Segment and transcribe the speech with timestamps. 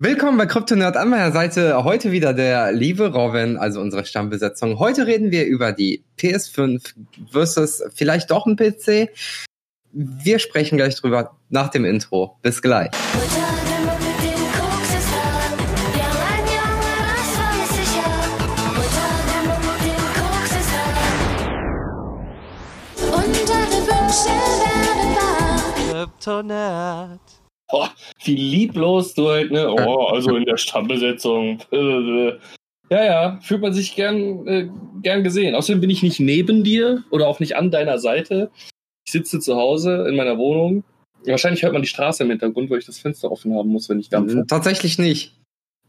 [0.00, 1.82] Willkommen bei CryptoNerd an meiner Seite.
[1.82, 4.78] Heute wieder der liebe Robin, also unsere Stammbesetzung.
[4.78, 6.94] Heute reden wir über die PS5
[7.32, 9.10] versus vielleicht doch ein PC.
[9.90, 12.38] Wir sprechen gleich drüber nach dem Intro.
[12.42, 12.92] Bis gleich.
[25.90, 27.37] Kryptonerd.
[27.70, 27.86] Oh,
[28.24, 29.70] wie lieblos du halt, ne?
[29.70, 31.62] Oh, also in der Stammbesetzung.
[32.90, 34.68] Ja, ja, fühlt man sich gern, äh,
[35.02, 35.54] gern gesehen.
[35.54, 38.50] Außerdem bin ich nicht neben dir oder auch nicht an deiner Seite.
[39.06, 40.84] Ich sitze zu Hause in meiner Wohnung.
[41.26, 44.00] Wahrscheinlich hört man die Straße im Hintergrund, weil ich das Fenster offen haben muss, wenn
[44.00, 44.44] ich dampfe.
[44.48, 45.34] Tatsächlich nicht.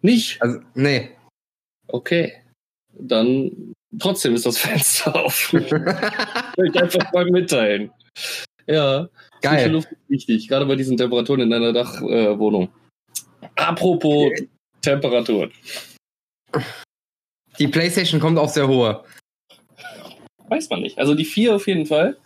[0.01, 0.41] Nicht?
[0.41, 1.09] Also, nee.
[1.87, 2.33] Okay.
[2.93, 5.65] Dann trotzdem ist das Fenster offen.
[6.61, 7.89] Ich einfach mal mitteilen.
[8.69, 9.09] Ja.
[9.41, 9.57] Geil.
[9.59, 12.69] Frische Luft ist wichtig, gerade bei diesen Temperaturen in deiner Dachwohnung.
[13.55, 14.47] Apropos Okay.
[14.81, 15.51] Temperaturen.
[17.57, 19.03] Die PlayStation kommt auf sehr hohe.
[20.47, 20.97] Weiß man nicht.
[20.97, 22.17] Also die 4 auf jeden Fall.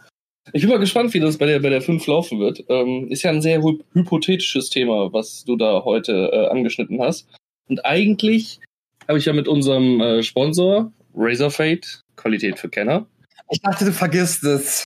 [0.52, 2.64] Ich bin mal gespannt, wie das bei der, bei der 5 laufen wird.
[2.70, 7.28] Ähm, ist ja ein sehr hy- hypothetisches Thema, was du da heute äh, angeschnitten hast.
[7.70, 8.60] Und eigentlich
[9.08, 11.82] habe ich ja mit unserem äh, Sponsor, Razorfade,
[12.18, 13.06] Qualität für Kenner,
[13.50, 14.84] Ich dachte, du vergisst es.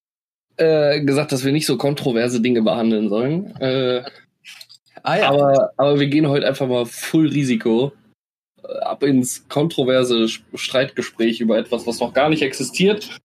[0.58, 3.56] Äh, gesagt, dass wir nicht so kontroverse Dinge behandeln sollen.
[3.58, 4.04] Äh,
[5.08, 7.94] Ah aber, aber wir gehen heute einfach mal Full Risiko
[8.62, 13.18] äh, ab ins kontroverse Streitgespräch über etwas, was noch gar nicht existiert.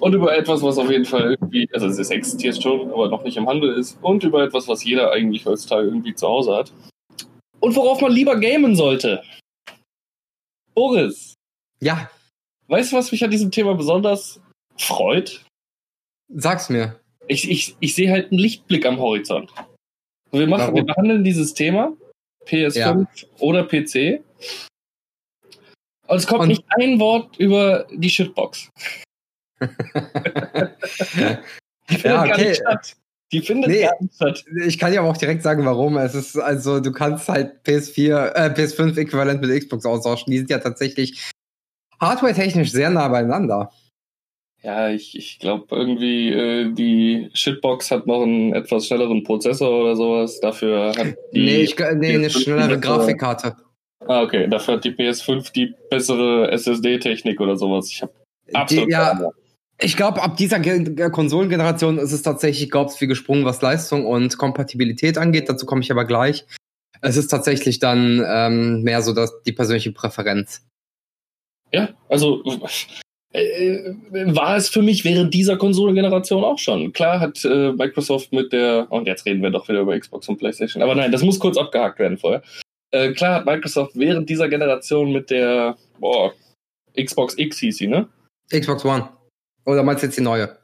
[0.00, 3.38] Und über etwas, was auf jeden Fall irgendwie, also es existiert schon, aber noch nicht
[3.38, 3.96] im Handel ist.
[4.02, 6.72] Und über etwas, was jeder eigentlich heutzutage irgendwie zu Hause hat.
[7.60, 9.22] Und worauf man lieber gamen sollte.
[10.74, 11.32] Boris,
[11.80, 12.10] Ja,
[12.66, 14.40] weißt du, was mich an diesem Thema besonders
[14.76, 15.43] freut?
[16.34, 17.00] Sag's mir.
[17.26, 19.50] ich, ich, ich sehe halt einen Lichtblick am Horizont.
[20.30, 20.74] Wir, machen, Warum?
[20.76, 21.92] wir behandeln dieses Thema,
[22.46, 23.06] PS5 Ja.
[23.38, 24.22] oder PC.
[26.06, 28.68] Und es kommt Und- nicht ein Wort über die Shitbox.
[31.90, 32.48] Die findet Ja, gar okay.
[32.48, 32.96] nicht statt.
[33.32, 33.82] Die findet Nee.
[33.82, 34.44] gar nicht statt.
[34.66, 35.96] Ich kann ja aber auch direkt sagen, warum.
[35.96, 40.30] Es ist also, du kannst halt PS4, äh, PS5 äquivalent mit Xbox austauschen.
[40.30, 41.30] Die sind ja tatsächlich
[42.00, 43.70] hardware-technisch sehr nah beieinander.
[44.64, 49.94] Ja, ich, ich glaube irgendwie, äh, die Shitbox hat noch einen etwas schnelleren Prozessor oder
[49.94, 50.40] sowas.
[50.40, 51.44] Dafür hat die.
[51.44, 53.56] nee, ich, nee, eine PS5 schnellere Grafikkarte.
[54.06, 54.48] Ah, okay.
[54.48, 57.90] Dafür hat die PS5 die bessere SSD-Technik oder sowas.
[57.90, 58.12] Ich habe
[58.48, 59.32] Die, absolut keine ja, Ahnung.
[59.78, 64.38] ich glaube, ab dieser Ge Konsolengeneration ist es tatsächlich, glaubst wie gesprungen, was Leistung und
[64.38, 65.50] Kompatibilität angeht.
[65.50, 66.46] Dazu komme ich aber gleich.
[67.02, 70.66] Es ist tatsächlich dann ähm, mehr so dass die persönliche Präferenz.
[71.70, 72.42] Ja, also
[73.34, 76.92] war es für mich während dieser Konsolengeneration auch schon.
[76.92, 80.38] Klar hat äh, Microsoft mit der, und jetzt reden wir doch wieder über Xbox und
[80.38, 82.42] PlayStation, aber nein, das muss kurz abgehakt werden vorher.
[82.92, 86.32] Äh, klar hat Microsoft während dieser Generation mit der boah,
[86.96, 88.06] Xbox X hieß sie, ne?
[88.52, 89.08] Xbox One.
[89.66, 90.56] Oder meinst du jetzt die neue?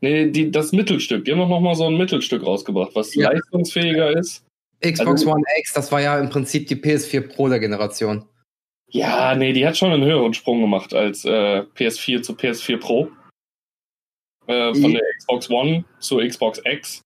[0.00, 1.24] Nee, die, das Mittelstück.
[1.24, 3.30] Die haben doch noch mal so ein Mittelstück rausgebracht, was Ja.
[3.32, 4.44] leistungsfähiger ist.
[4.80, 8.24] Xbox Also- One X, das war ja im Prinzip die PS4 Pro der Generation.
[8.94, 13.08] Ja, nee, die hat schon einen höheren Sprung gemacht als äh, PS4 zu PS4 Pro.
[14.46, 17.00] Äh, von I- der Xbox One zur Xbox X.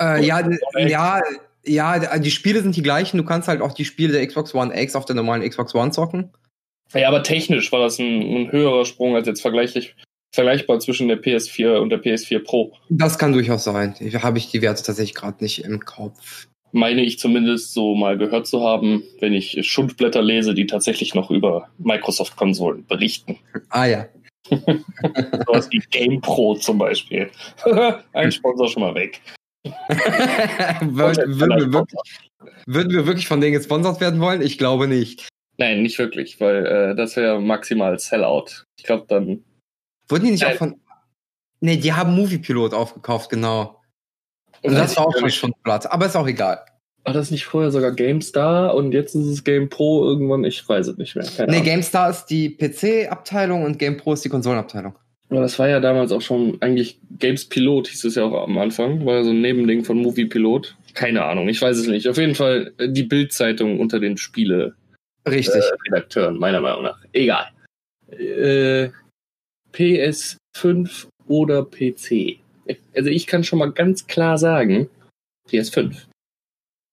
[0.00, 0.90] Äh, ja, One X.
[0.90, 1.20] ja,
[1.64, 3.18] ja, die Spiele sind die gleichen.
[3.18, 5.90] Du kannst halt auch die Spiele der Xbox One X auf der normalen Xbox One
[5.90, 6.32] zocken.
[6.92, 9.94] Ja, aber technisch war das ein, ein höherer Sprung als jetzt vergleichlich,
[10.34, 12.72] vergleichbar zwischen der PS4 und der PS4 Pro.
[12.88, 13.94] Das kann durchaus sein.
[14.22, 16.46] Habe ich die Werte tatsächlich gerade nicht im Kopf.
[16.72, 21.30] Meine ich zumindest so mal gehört zu haben, wenn ich Schundblätter lese, die tatsächlich noch
[21.30, 23.38] über Microsoft-Konsolen berichten.
[23.70, 24.06] Ah ja.
[24.50, 27.30] Sowas wie Game Pro zum Beispiel.
[28.12, 29.20] Ein Sponsor schon mal weg.
[29.64, 32.00] würden, würden, wir wirklich,
[32.66, 34.40] würden wir wirklich von denen gesponsert werden wollen?
[34.40, 35.28] Ich glaube nicht.
[35.58, 38.64] Nein, nicht wirklich, weil äh, das wäre maximal Sellout.
[38.78, 39.44] Ich glaube dann.
[40.08, 40.54] Wurden die nicht Nein.
[40.54, 40.80] auch von.
[41.60, 43.79] Nee, die haben Moviepilot aufgekauft, genau.
[44.62, 45.90] Und das war auch schon Schundblatt.
[45.90, 46.60] Aber ist auch egal.
[47.04, 50.44] War das nicht vorher sogar GameStar und jetzt ist es Game Pro irgendwann?
[50.44, 51.24] Ich weiß es nicht mehr.
[51.24, 51.66] Keine Nee, Ahnung.
[51.68, 54.94] GameStar ist die PC-Abteilung und Game Pro ist die Konsolenabteilung.
[55.30, 58.58] Aber das war ja damals auch schon eigentlich Games Pilot, hieß es ja auch am
[58.58, 59.06] Anfang.
[59.06, 60.76] War ja so ein Nebending von Movie Pilot.
[60.92, 62.06] Keine Ahnung, ich weiß es nicht.
[62.08, 64.74] Auf jeden Fall äh, die Bildzeitung unter den Spiele-Redakteuren,
[65.26, 66.40] Richtig.
[66.40, 66.98] meiner Meinung nach.
[67.12, 67.46] Egal.
[68.10, 68.90] Äh,
[69.72, 72.38] PS5 oder PC?
[72.94, 74.88] Also ich kann schon mal ganz klar sagen,
[75.48, 76.06] PS5.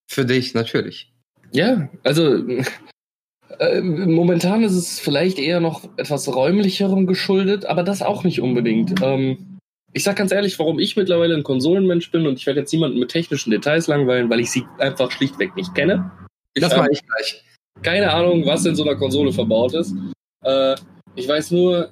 [0.10, 1.12] Für dich, natürlich.
[1.52, 2.44] Ja, also
[3.60, 9.02] äh, momentan ist es vielleicht eher noch etwas räumlicherem geschuldet, aber das auch nicht unbedingt.
[9.02, 9.58] Ähm,
[9.94, 13.00] ich sag ganz ehrlich, warum ich mittlerweile ein Konsolenmensch bin und ich werde jetzt niemanden
[13.00, 16.12] mit technischen Details langweilen, weil ich sie einfach schlichtweg nicht kenne.
[16.54, 17.44] Ich das mache ich gleich.
[17.84, 19.96] keine Ahnung, was in so einer Konsole verbaut ist.
[20.44, 20.76] Äh,
[21.16, 21.92] ich weiß nur,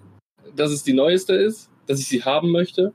[0.55, 2.93] dass es die neueste ist, dass ich sie haben möchte.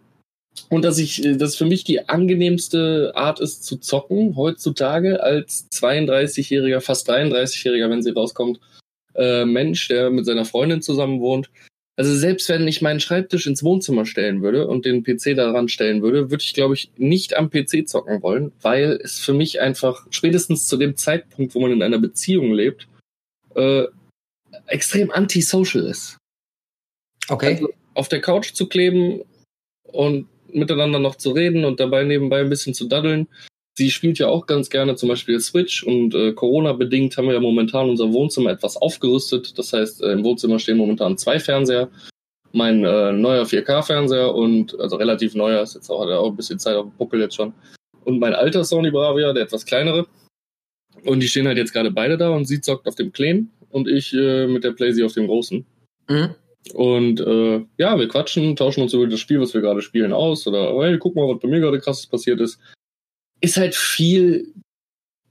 [0.69, 5.67] Und dass ich, äh, dass für mich die angenehmste Art ist zu zocken heutzutage als
[5.73, 8.61] 32-jähriger, fast 33-jähriger, wenn sie rauskommt,
[9.15, 11.51] äh, Mensch, der mit seiner Freundin zusammen wohnt.
[11.97, 16.01] Also selbst wenn ich meinen Schreibtisch ins Wohnzimmer stellen würde und den PC daran stellen
[16.01, 20.07] würde, würde ich, glaube ich, nicht am PC zocken wollen, weil es für mich einfach
[20.11, 22.89] spätestens zu dem Zeitpunkt, wo man in einer Beziehung lebt,
[23.55, 23.85] äh,
[24.67, 26.17] extrem antisocial ist.
[27.29, 27.55] Okay.
[27.55, 29.23] Also auf der Couch zu kleben
[29.83, 33.29] und miteinander noch zu reden und dabei nebenbei ein bisschen zu daddeln.
[33.77, 37.41] Sie spielt ja auch ganz gerne zum Beispiel Switch und äh, Corona-bedingt haben wir ja
[37.41, 39.59] momentan unser Wohnzimmer etwas aufgerüstet.
[39.59, 41.89] Das heißt, äh, im Wohnzimmer stehen momentan zwei Fernseher.
[42.53, 46.37] Mein äh, neuer 4K-Fernseher und, also relativ neuer, ist jetzt auch, hat er auch ein
[46.37, 47.53] bisschen Zeit auf dem Buckel jetzt schon.
[48.05, 50.07] Und mein alter Sony Bravia, der etwas kleinere.
[51.05, 53.89] Und die stehen halt jetzt gerade beide da und sie zockt auf dem kleinen und
[53.89, 55.65] ich äh, mit der Playsee auf dem großen.
[56.09, 56.35] Mhm.
[56.75, 60.47] Und äh, ja, wir quatschen, tauschen uns über das Spiel, was wir gerade spielen, aus.
[60.47, 62.61] Oder hey, guck mal, was bei mir gerade krasses passiert ist.
[63.41, 64.53] Ist halt viel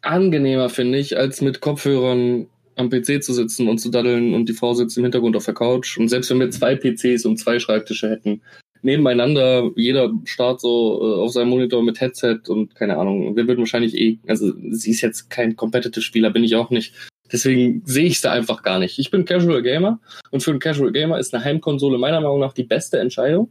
[0.01, 4.53] angenehmer, finde ich, als mit Kopfhörern am PC zu sitzen und zu daddeln und die
[4.53, 5.97] Frau sitzt im Hintergrund auf der Couch.
[5.97, 8.41] Und selbst wenn wir zwei PCs und zwei Schreibtische hätten,
[8.81, 13.35] nebeneinander, jeder starrt so äh, auf seinem Monitor mit Headset und keine Ahnung.
[13.35, 16.93] Wir würden wahrscheinlich eh, also sie ist jetzt kein Competitive-Spieler, bin ich auch nicht.
[17.31, 18.99] Deswegen sehe ich es da einfach gar nicht.
[18.99, 19.99] Ich bin Casual Gamer
[20.31, 23.49] und für einen Casual Gamer ist eine Heimkonsole meiner Meinung nach die beste Entscheidung.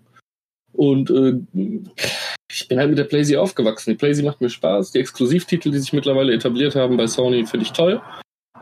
[0.73, 1.41] Und äh,
[2.51, 3.91] ich bin halt mit der Playsee aufgewachsen.
[3.91, 4.93] Die Playsee macht mir Spaß.
[4.93, 8.01] Die Exklusivtitel, die sich mittlerweile etabliert haben bei Sony, finde ich toll.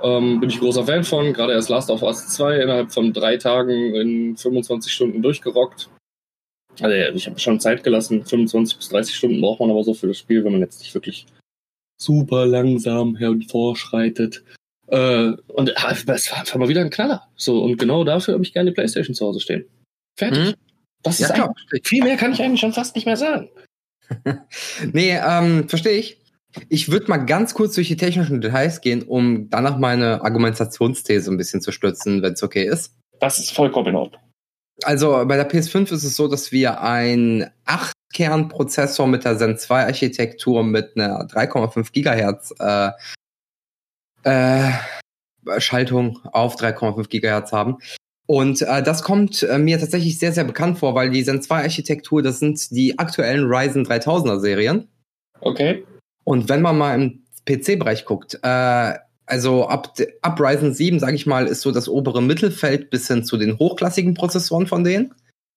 [0.02, 1.32] Ähm, bin ich großer Fan von.
[1.32, 5.88] Gerade erst Last of Us 2 innerhalb von drei Tagen in 25 Stunden durchgerockt.
[6.80, 8.24] Also ich habe schon Zeit gelassen.
[8.24, 10.94] 25 bis 30 Stunden braucht man aber so für das Spiel, wenn man jetzt nicht
[10.94, 11.26] wirklich
[11.98, 14.44] super langsam hervorschreitet.
[14.88, 17.28] Äh, und ah, es war einfach mal wieder ein Knaller.
[17.36, 19.64] So, und genau dafür habe ich gerne die Playstation zu Hause stehen.
[20.18, 20.48] Fertig.
[20.50, 20.54] Mhm.
[21.02, 21.54] Das Ja, ist klar.
[21.84, 23.48] viel mehr kann ich eigentlich schon fast nicht mehr sagen.
[24.92, 26.18] Nee, ähm, verstehe ich.
[26.68, 31.36] Ich würde mal ganz kurz durch die technischen Details gehen, um danach meine Argumentationsthese ein
[31.36, 32.94] bisschen zu stützen, wenn es okay ist.
[33.20, 34.22] Das ist vollkommen in Ordnung.
[34.84, 39.84] Also bei der PS5 ist es so, dass wir ein 8-Kern-Prozessor mit der Zen 2
[39.86, 42.90] Architektur mit einer 3,5 Gigahertz äh,
[44.26, 44.72] äh,
[45.58, 47.78] Schaltung auf 3,5 Gigahertz haben.
[48.26, 51.62] Und äh, das kommt äh, mir tatsächlich sehr, sehr bekannt vor, weil die Zen 2
[51.62, 54.88] Architektur, das sind die aktuellen Ryzen 3000er Serien.
[55.40, 55.84] Okay.
[56.24, 58.94] Und wenn man mal im PC-Bereich guckt, äh,
[59.26, 63.22] also ab, ab Ryzen 7, sage ich mal, ist so das obere Mittelfeld bis hin
[63.24, 65.14] zu den hochklassigen Prozessoren von denen,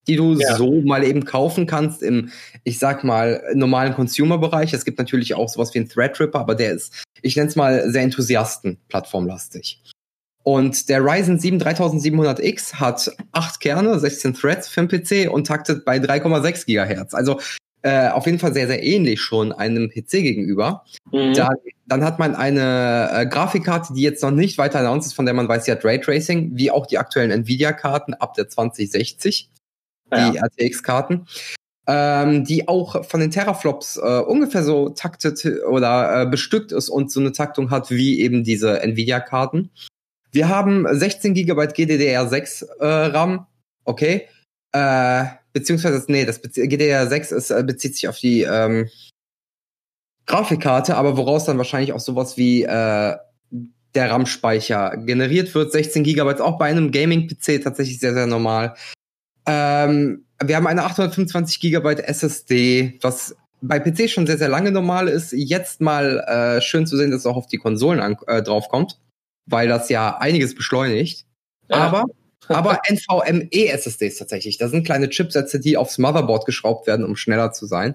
[0.10, 0.56] die du Ja.
[0.56, 2.32] so mal eben kaufen kannst im,
[2.64, 4.74] ich sag mal, normalen Consumer-Bereich.
[4.74, 7.90] Es gibt natürlich auch sowas wie einen Threadripper, aber der ist, ich nenne es mal,
[7.92, 9.82] sehr Enthusiasten-plattformlastig.
[10.44, 15.86] Und der Ryzen 7 3700X hat 8 Kerne, 16 Threads für den PC und taktet
[15.86, 17.14] bei 3,6 Gigahertz.
[17.14, 17.40] Also
[17.82, 20.86] äh, auf jeden Fall sehr, sehr ähnlich schon einem PC gegenüber.
[21.12, 21.34] Mhm.
[21.34, 25.26] Dann, dann hat man eine äh, Grafikkarte, die jetzt noch nicht weiter announced ist, von
[25.26, 29.50] der man weiß, sie hat Raytracing, wie auch die aktuellen Nvidia-Karten ab der 2060,
[30.12, 30.32] ja.
[30.32, 31.28] die RTX-Karten,
[31.88, 37.12] ähm, die auch von den Teraflops äh, ungefähr so taktet oder äh, bestückt ist und
[37.12, 39.72] so eine Taktung hat wie eben diese Nvidia-Karten.
[40.32, 43.48] Wir haben 16 GB GDDR6 äh, RAM,
[43.86, 44.28] okay.
[44.72, 48.88] Äh, beziehungsweise, nee, das Bezie GDDR6 ist, äh, bezieht sich auf die ähm,
[50.28, 53.16] Grafikkarte, aber woraus dann wahrscheinlich auch sowas wie äh,
[53.96, 55.72] der RAM-Speicher generiert wird.
[55.72, 58.76] 16 GB auch bei einem Gaming-PC tatsächlich sehr, sehr normal.
[59.50, 65.08] Ähm, wir haben eine 825 GB SSD, was bei PC schon sehr, sehr lange normal
[65.08, 65.34] ist.
[65.34, 69.00] Jetzt mal äh, schön zu sehen, dass es auch auf die Konsolen an, äh, draufkommt,
[69.48, 71.26] weil das ja einiges beschleunigt.
[71.70, 71.78] Ja.
[71.78, 72.06] Aber
[72.48, 74.58] aber NVMe-SSDs tatsächlich.
[74.58, 77.94] Das sind kleine Chipsätze, die aufs Motherboard geschraubt werden, um schneller zu sein.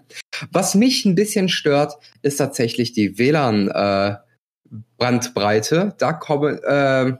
[0.52, 5.94] Was mich ein bisschen stört, ist tatsächlich die WLAN-Bandbreite.
[5.98, 7.14] da komme, äh,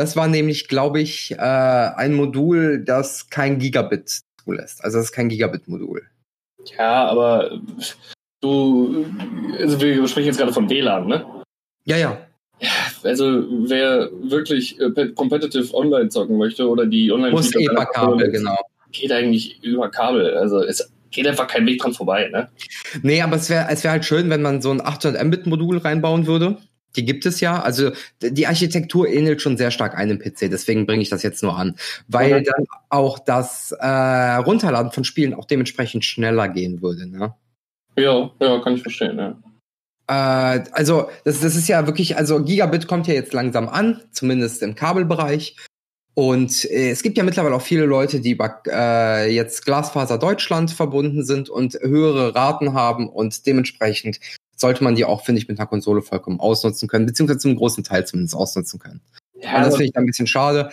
[0.00, 4.82] das war nämlich, glaube ich, äh, ein Modul, das kein Gigabit zulässt.
[4.82, 6.02] Also das ist kein Gigabit-Modul.
[6.78, 7.60] ja, aber
[8.40, 9.06] du,
[9.58, 11.24] also wir sprechen jetzt gerade von WLAN, ne?
[11.84, 12.18] Ja, ja.
[13.02, 17.86] Also wer wirklich äh, pe- competitive online zocken möchte oder die online Muss eh per
[17.86, 18.56] Kabel, genau.
[18.92, 20.36] geht eigentlich über Kabel.
[20.36, 22.48] Also es geht einfach kein Weg dran vorbei, ne?
[23.02, 26.26] Nee, aber es wäre es wär halt schön, wenn man so ein 800 Mbit-Modul reinbauen
[26.26, 26.58] würde.
[26.96, 27.60] Die gibt es ja.
[27.60, 30.50] Also die Architektur ähnelt schon sehr stark einem PC.
[30.50, 31.76] Deswegen bringe ich das jetzt nur an.
[32.08, 37.06] Weil dann auch das äh, Runterladen von Spielen auch dementsprechend schneller gehen würde.
[37.06, 37.34] Ne?
[37.96, 39.36] Ja, ja, kann ich verstehen, ja.
[40.10, 44.62] Äh, also, das, das ist ja wirklich, also Gigabit kommt ja jetzt langsam an, zumindest
[44.62, 45.56] im Kabelbereich.
[46.14, 51.24] Und äh, es gibt ja mittlerweile auch viele Leute, die äh, jetzt Glasfaser Deutschland verbunden
[51.24, 54.18] sind und höhere Raten haben und dementsprechend
[54.60, 57.82] sollte man die auch, finde ich, mit einer Konsole vollkommen ausnutzen können, beziehungsweise zum großen
[57.82, 59.00] Teil zumindest ausnutzen können.
[59.34, 60.70] Ja, und das finde ich ein bisschen schade.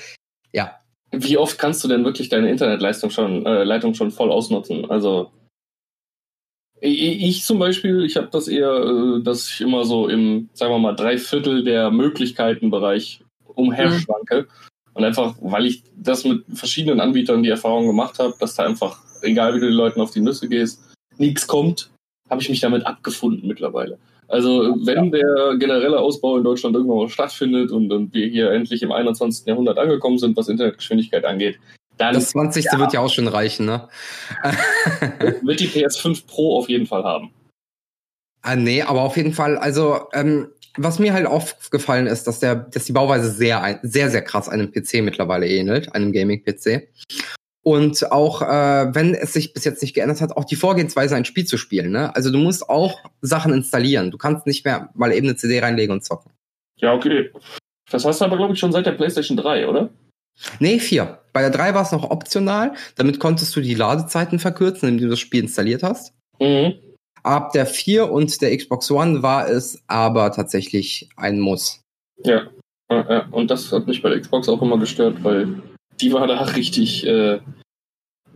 [0.51, 0.79] Ja.
[1.11, 4.89] Wie oft kannst du denn wirklich deine Internetleistung schon, äh, Leitung schon voll ausnutzen?
[4.89, 5.31] Also
[6.81, 10.79] ich zum Beispiel, ich habe das eher, äh, dass ich immer so im, sagen wir
[10.79, 14.43] mal, Dreiviertel der Möglichkeitenbereich umherschwanke.
[14.43, 14.47] Mhm.
[14.93, 18.99] Und einfach, weil ich das mit verschiedenen Anbietern die Erfahrung gemacht habe, dass da einfach,
[19.21, 20.83] egal wie du den Leuten auf die Nüsse gehst,
[21.17, 21.89] nichts kommt,
[22.29, 23.97] habe ich mich damit abgefunden mittlerweile.
[24.27, 28.83] Also wenn der generelle Ausbau in Deutschland irgendwann mal stattfindet und, und wir hier endlich
[28.83, 29.45] im 21.
[29.45, 31.57] Jahrhundert angekommen sind, was Internetgeschwindigkeit angeht,
[31.97, 32.65] dann, das 20.
[32.65, 32.79] Ja.
[32.79, 33.87] wird ja auch schon reichen, ne?
[35.41, 37.31] wird die PS5 Pro auf jeden Fall haben.
[38.41, 42.55] Ah, nee, aber auf jeden Fall, also, ähm, was mir halt aufgefallen ist, dass der,
[42.55, 46.87] dass die Bauweise sehr, sehr, sehr krass einem PC mittlerweile ähnelt, einem Gaming-PC.
[47.67, 51.25] Und auch, äh, wenn es sich bis jetzt nicht geändert hat, auch die Vorgehensweise, ein
[51.25, 51.91] Spiel zu spielen.
[51.91, 52.15] Ne?
[52.15, 54.09] Also du musst auch Sachen installieren.
[54.09, 56.31] Du kannst nicht mehr mal eben eine CD reinlegen und zocken.
[56.77, 57.29] Ja, okay.
[57.91, 59.89] Das hast du aber, glaube ich, schon seit der PlayStation 3, oder?
[60.61, 61.19] Nee, vier.
[61.33, 62.73] Bei der 3 war es noch optional.
[62.95, 66.13] Damit konntest du die Ladezeiten verkürzen, indem du das Spiel installiert hast.
[66.39, 66.75] Mhm.
[67.23, 71.81] Ab der 4 und der Xbox One war es aber tatsächlich ein Muss.
[72.23, 72.43] Ja.
[73.31, 75.61] Und das hat mich bei der Xbox auch immer gestört, weil
[76.01, 77.39] die war da richtig, äh,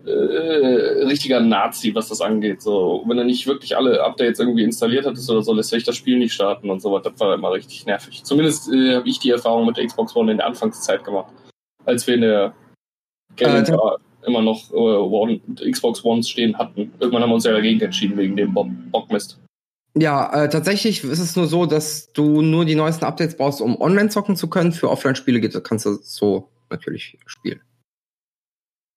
[0.06, 2.62] äh, richtiger Nazi, was das angeht.
[2.62, 5.96] So, wenn er nicht wirklich alle Updates irgendwie installiert hattest oder so, lässt sich das
[5.96, 7.12] Spiel nicht starten und so weiter.
[7.12, 8.24] Das war immer richtig nervig.
[8.24, 11.32] Zumindest äh, habe ich die Erfahrung mit der Xbox One in der Anfangszeit gemacht
[11.86, 12.54] als wir in der
[13.38, 15.40] Gaming äh, immer noch äh, One,
[15.70, 16.94] Xbox Ones stehen hatten.
[17.00, 19.40] Irgendwann haben wir uns ja dagegen entschieden wegen dem Bo Bockmist.
[19.94, 23.80] Ja, äh, tatsächlich ist es nur so, dass du nur die neuesten Updates brauchst, um
[23.82, 24.72] online zocken zu können.
[24.72, 27.62] Für Offline-Spiele kannst du so natürlich spielen.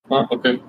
[0.09, 0.61] Ah, okay.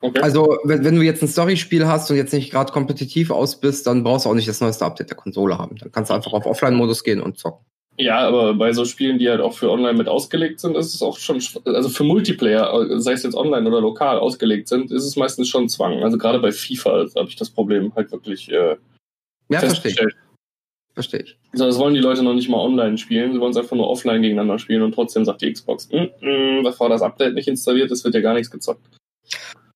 [0.00, 0.20] okay.
[0.20, 3.86] Also, wenn, wenn du jetzt ein Story-Spiel hast und jetzt nicht gerade kompetitiv aus bist,
[3.86, 5.76] dann brauchst du auch nicht das neueste Update der Konsole haben.
[5.76, 7.64] Dann kannst du einfach auf Offline-Modus gehen und zocken.
[7.98, 11.02] Ja, aber bei so Spielen, die halt auch für online mit ausgelegt sind, ist es
[11.02, 15.16] auch schon, also für Multiplayer, sei es jetzt online oder lokal ausgelegt sind, ist es
[15.16, 16.02] meistens schon Zwang.
[16.02, 18.76] Also gerade bei FIFA habe ich das Problem halt wirklich äh,
[19.50, 20.14] ja, festgestellt.
[20.14, 20.31] Verstehe
[20.96, 21.38] ich.
[21.52, 23.88] Also das wollen die Leute noch nicht mal online spielen, sie wollen es einfach nur
[23.88, 27.90] offline gegeneinander spielen und trotzdem sagt die Xbox, mm, mm, bevor das Update nicht installiert
[27.90, 28.86] ist, wird ja gar nichts gezockt.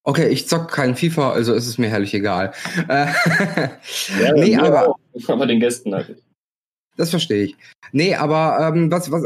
[0.05, 2.53] Okay, ich zock kein FIFA, also ist es mir herrlich egal.
[2.89, 4.95] ja, nee, aber,
[5.27, 6.23] aber den Gästen halt.
[6.97, 7.57] Das verstehe ich.
[7.93, 9.25] Nee, aber ähm, was, was,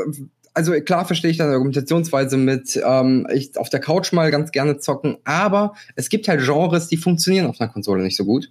[0.54, 4.78] also klar verstehe ich deine Argumentationsweise mit ähm, ich auf der Couch mal ganz gerne
[4.78, 8.50] zocken, aber es gibt halt Genres, die funktionieren auf einer Konsole nicht so gut.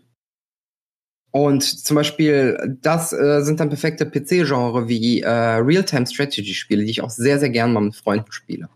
[1.32, 7.12] Und zum Beispiel, das äh, sind dann perfekte PC-Genre wie äh, Real-Time-Strategy-Spiele, die ich auch
[7.12, 8.70] sehr, sehr gern mal mit Freunden spiele.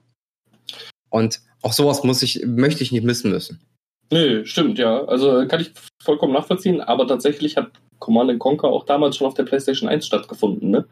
[1.10, 3.60] Und auch sowas muss ich, möchte ich nicht missen müssen.
[4.12, 5.03] Nö, stimmt, ja.
[5.05, 9.43] Also kann ich vollkommen nachvollziehen, aber tatsächlich hat Command Conquer auch damals schon auf der
[9.43, 10.86] PlayStation 1 stattgefunden, ne?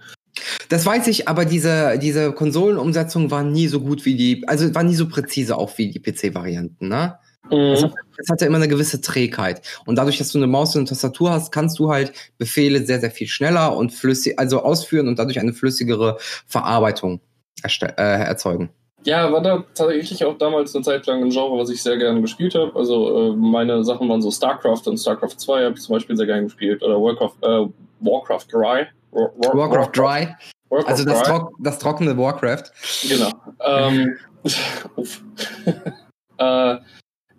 [0.69, 4.83] Das weiß ich, aber diese, diese Konsolenumsetzung war nie so gut wie die, also war
[4.83, 7.19] nie so präzise auch wie die PC-Varianten, ne?
[7.49, 7.57] Mhm.
[7.57, 9.61] Es, hat, es hatte immer eine gewisse Trägheit.
[9.85, 12.99] Und dadurch, dass du eine Maus und eine Tastatur hast, kannst du halt Befehle sehr,
[12.99, 16.17] sehr viel schneller und flüssig, also ausführen und dadurch eine flüssigere
[16.47, 17.19] Verarbeitung
[17.63, 18.69] äh, erzeugen.
[19.03, 22.21] Ja, war da tatsächlich auch damals eine Zeit lang ein Genre, was ich sehr gerne
[22.21, 22.75] gespielt habe.
[22.75, 26.27] Also äh, meine Sachen waren so StarCraft und StarCraft 2 habe ich zum Beispiel sehr
[26.27, 26.83] gerne gespielt.
[26.83, 27.67] Oder Warcraft, äh,
[27.99, 28.85] Warcraft Dry.
[29.11, 30.27] War, War, Warcraft Dry.
[30.69, 32.71] Warcraft also das, Trock, das trockene Warcraft.
[33.09, 33.31] Genau.
[33.65, 34.17] ähm,
[36.37, 36.77] äh,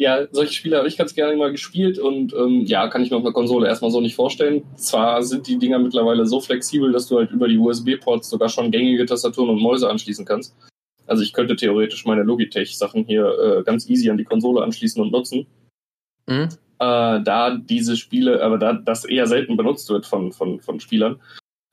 [0.03, 3.17] ja, solche Spiele habe ich ganz gerne mal gespielt und ähm, ja, kann ich mir
[3.17, 4.65] auf einer Konsole erstmal so nicht vorstellen.
[4.77, 8.71] Zwar sind die Dinger mittlerweile so flexibel, dass du halt über die USB-Ports sogar schon
[8.71, 10.57] gängige Tastaturen und Mäuse anschließen kannst.
[11.07, 15.13] Also ich könnte theoretisch meine Logitech-Sachen hier äh, ganz easy an die Konsole anschließen und
[15.13, 15.47] nutzen.
[16.27, 16.49] Mhm.
[16.79, 21.21] Äh, da diese Spiele, aber da das eher selten benutzt wird von, von, von Spielern,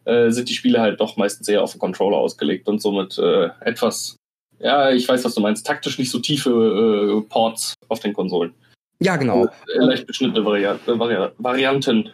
[0.05, 3.49] äh, sind die Spiele halt doch meistens eher auf den Controller ausgelegt und somit äh,
[3.61, 4.17] etwas,
[4.59, 8.53] ja, ich weiß, was du meinst, taktisch nicht so tiefe äh, Ports auf den Konsolen.
[8.99, 9.45] Ja, genau.
[9.45, 12.11] Äh, leicht beschnittene Vari Vari Varianten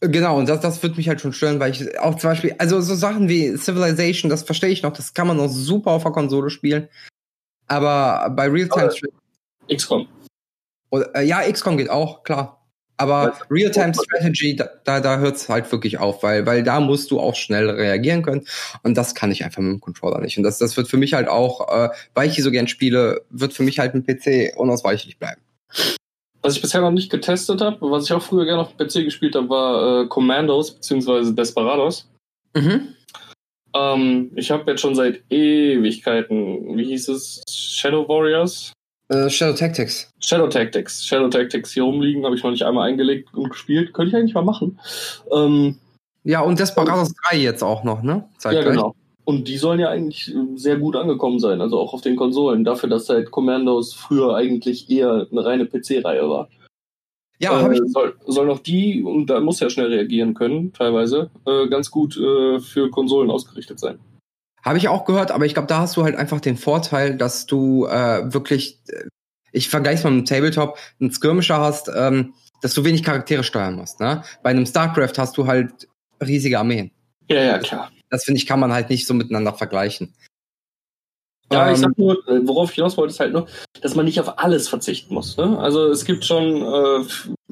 [0.00, 2.80] Genau, und das, das wird mich halt schon stören, weil ich auch zum Beispiel, also
[2.82, 6.12] so Sachen wie Civilization, das verstehe ich noch, das kann man noch super auf der
[6.12, 6.88] Konsole spielen.
[7.66, 8.90] Aber bei Realtime
[9.68, 10.06] äh, XCOM.
[10.90, 12.65] Oder, äh, ja, XCOM geht auch, klar.
[12.98, 17.10] Aber Realtime Strategy, da, da, da hört es halt wirklich auf, weil, weil da musst
[17.10, 18.46] du auch schnell reagieren können.
[18.82, 20.38] Und das kann ich einfach mit dem Controller nicht.
[20.38, 23.22] Und das, das wird für mich halt auch, äh, weil ich hier so gern spiele,
[23.30, 25.42] wird für mich halt ein PC unausweichlich bleiben.
[26.40, 29.04] Was ich bisher noch nicht getestet habe, was ich auch früher gerne auf dem PC
[29.04, 31.32] gespielt habe, war äh, Commandos bzw.
[31.32, 32.08] Desperados.
[32.54, 32.94] Mhm.
[33.74, 38.72] Ähm, ich habe jetzt schon seit Ewigkeiten, wie hieß es, Shadow Warriors?
[39.08, 40.12] Äh, Shadow Tactics.
[40.20, 41.04] Shadow Tactics.
[41.04, 43.92] Shadow Tactics hier rumliegen, habe ich noch nicht einmal eingelegt und gespielt.
[43.94, 44.78] Könnte ich eigentlich mal machen.
[45.32, 45.78] Ähm,
[46.24, 48.28] ja, und Desperados 3 jetzt auch noch, ne?
[48.38, 48.64] Zeitgleich.
[48.64, 48.96] Ja, genau.
[49.24, 52.88] Und die sollen ja eigentlich sehr gut angekommen sein, also auch auf den Konsolen, dafür,
[52.88, 56.48] dass halt Commandos früher eigentlich eher eine reine PC-Reihe war.
[57.38, 61.30] Ja, äh, ich soll, soll noch die, und da muss ja schnell reagieren können, teilweise,
[61.44, 63.98] äh, ganz gut äh, für Konsolen ausgerichtet sein.
[64.66, 67.46] Habe ich auch gehört, aber ich glaube, da hast du halt einfach den Vorteil, dass
[67.46, 69.04] du äh, wirklich, äh,
[69.52, 73.44] ich vergleiche es mal mit einem Tabletop, einen Skirmisher hast, ähm, dass du wenig Charaktere
[73.44, 74.00] steuern musst.
[74.00, 74.22] Ne?
[74.42, 75.88] Bei einem StarCraft hast du halt
[76.20, 76.90] riesige Armeen.
[77.28, 80.14] Ja, ja, klar das finde ich, kann man halt nicht so miteinander vergleichen.
[81.52, 83.46] Ja, ich sag ähm, nur, äh, worauf ich hinaus wollte, ist halt nur,
[83.80, 85.36] dass man nicht auf alles verzichten muss.
[85.36, 85.56] Ne?
[85.58, 87.04] Also es gibt schon äh,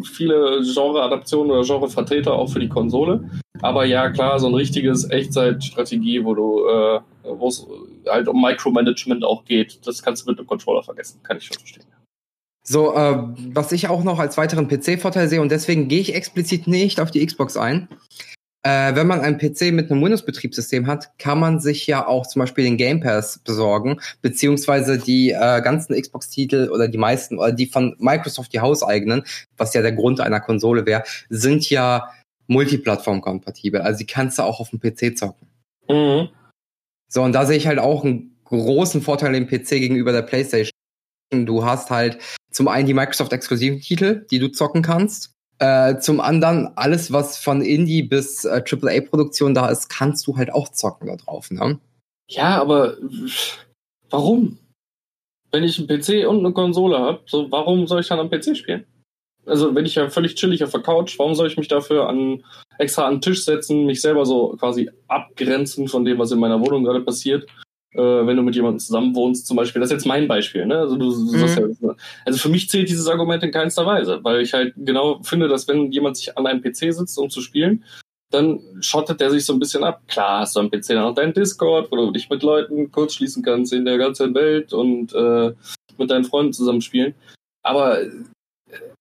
[0.02, 3.30] viele Genre-Adaptionen oder Genre-Vertreter auch für die Konsole.
[3.64, 7.66] Aber ja, klar, so ein richtiges Echtzeit-Strategie, wo du, äh, wo es
[8.06, 11.20] halt um Micromanagement auch geht, das kannst du mit dem Controller vergessen.
[11.22, 11.86] Kann ich schon verstehen.
[12.62, 13.16] So, äh,
[13.54, 17.10] was ich auch noch als weiteren PC-Vorteil sehe, und deswegen gehe ich explizit nicht auf
[17.10, 17.88] die Xbox ein,
[18.64, 22.40] äh, wenn man einen PC mit einem Windows-Betriebssystem hat, kann man sich ja auch zum
[22.40, 27.66] Beispiel den Game Pass besorgen, beziehungsweise die äh, ganzen Xbox-Titel oder die meisten, oder die
[27.66, 29.22] von Microsoft, die hauseigenen,
[29.56, 32.10] was ja der Grund einer Konsole wäre, sind ja
[32.46, 33.80] multiplattform-kompatibel.
[33.80, 35.48] Also die kannst du auch auf dem PC zocken.
[35.88, 36.28] Mhm.
[37.08, 40.72] So, und da sehe ich halt auch einen großen Vorteil im PC gegenüber der PlayStation.
[41.32, 42.18] Du hast halt
[42.50, 45.32] zum einen die Microsoft-exklusiven Titel, die du zocken kannst.
[45.58, 50.52] Äh, zum anderen, alles, was von Indie bis äh, AAA-Produktion da ist, kannst du halt
[50.52, 51.78] auch zocken da drauf, ne?
[52.28, 52.96] Ja, aber
[54.10, 54.58] warum?
[55.52, 58.56] Wenn ich einen PC und eine Konsole habe, so warum soll ich dann am PC
[58.56, 58.84] spielen?
[59.46, 62.42] Also wenn ich ja völlig chillig auf der Couch, warum soll ich mich dafür an,
[62.78, 66.60] extra an den Tisch setzen, mich selber so quasi abgrenzen von dem, was in meiner
[66.60, 67.46] Wohnung gerade passiert
[67.94, 69.80] äh, wenn du mit jemandem zusammen wohnst, zum Beispiel.
[69.80, 70.78] Das ist jetzt mein Beispiel, ne?
[70.78, 71.76] Also, du, du mhm.
[71.80, 75.48] ja, also für mich zählt dieses Argument in keinster Weise, weil ich halt genau finde,
[75.48, 77.84] dass wenn jemand sich an einem PC sitzt, um zu spielen,
[78.30, 80.02] dann schottet der sich so ein bisschen ab.
[80.08, 83.14] Klar, hast du am PC dann auch deinen Discord, wo du dich mit Leuten kurz
[83.14, 85.52] schließen kannst in der ganzen Welt und äh,
[85.96, 87.14] mit deinen Freunden zusammen spielen.
[87.62, 88.00] Aber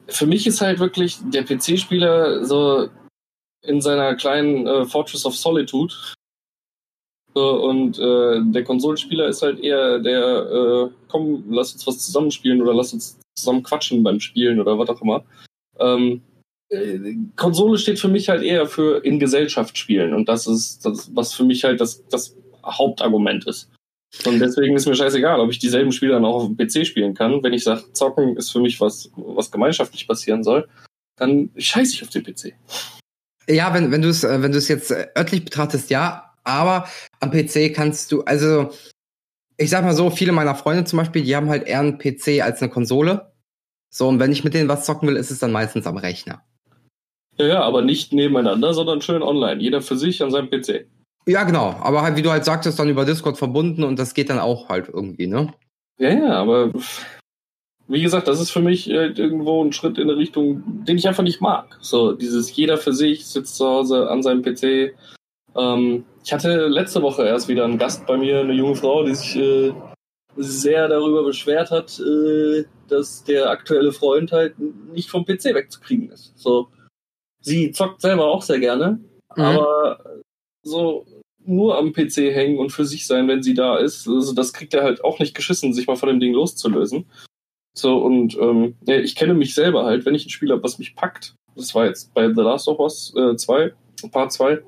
[0.08, 2.90] für mich ist halt wirklich der PC-Spieler so
[3.62, 5.94] in seiner kleinen äh, Fortress of Solitude
[7.34, 12.76] und äh, der Konsolenspieler ist halt eher der, äh, komm, lass uns was zusammenspielen oder
[12.76, 15.24] lass uns zusammen quatschen beim Spielen oder was auch immer.
[15.80, 16.22] Ähm,
[16.70, 21.10] äh, Konsole steht für mich halt eher für in Gesellschaft spielen und das ist das,
[21.16, 23.70] was für mich halt das, das Hauptargument ist.
[24.26, 27.14] Und deswegen ist mir scheißegal, ob ich dieselben Spiele dann auch auf dem PC spielen
[27.14, 27.44] kann.
[27.44, 30.68] Wenn ich sage, zocken ist für mich was, was gemeinschaftlich passieren soll,
[31.18, 32.54] dann scheiße ich auf den PC.
[33.48, 36.88] Ja, wenn, wenn du es wenn du es jetzt örtlich betrachtest, ja, aber
[37.20, 38.70] am PC kannst du, also
[39.58, 42.42] ich sag mal so, viele meiner Freunde zum Beispiel, die haben halt eher einen PC
[42.42, 43.34] als eine Konsole.
[43.90, 46.44] So, und wenn ich mit denen was zocken will, ist es dann meistens am Rechner.
[47.38, 49.62] Ja, ja, aber nicht nebeneinander, sondern schön online.
[49.62, 50.88] Jeder für sich an seinem PC.
[51.26, 51.76] Ja, genau.
[51.82, 54.70] Aber halt, wie du halt sagtest, dann über Discord verbunden und das geht dann auch
[54.70, 55.54] halt irgendwie, ne?
[55.98, 56.72] Ja, ja, aber
[57.88, 61.08] wie gesagt, das ist für mich halt irgendwo ein Schritt in eine Richtung, den ich
[61.08, 61.78] einfach nicht mag.
[61.82, 64.96] So, dieses jeder für sich sitzt zu Hause an seinem PC,
[65.56, 69.16] ähm, ich hatte letzte Woche erst wieder einen Gast bei mir, eine junge Frau, die
[69.16, 69.74] sich äh,
[70.36, 76.34] sehr darüber beschwert hat, äh, dass der aktuelle Freund halt nicht vom PC wegzukriegen ist.
[76.38, 76.70] So,
[77.42, 79.00] sie zockt selber auch sehr gerne,
[79.36, 79.44] mhm.
[79.44, 80.00] aber
[80.64, 81.06] so
[81.46, 84.74] nur am PC hängen und für sich sein, wenn sie da ist, also das kriegt
[84.74, 87.06] er halt auch nicht geschissen, sich mal von dem Ding loszulösen.
[87.76, 90.96] So, und ähm, ich kenne mich selber halt, wenn ich ein Spiel habe, was mich
[90.96, 93.74] packt, das war jetzt bei The Last of Us 2, äh,
[94.12, 94.60] Part 2,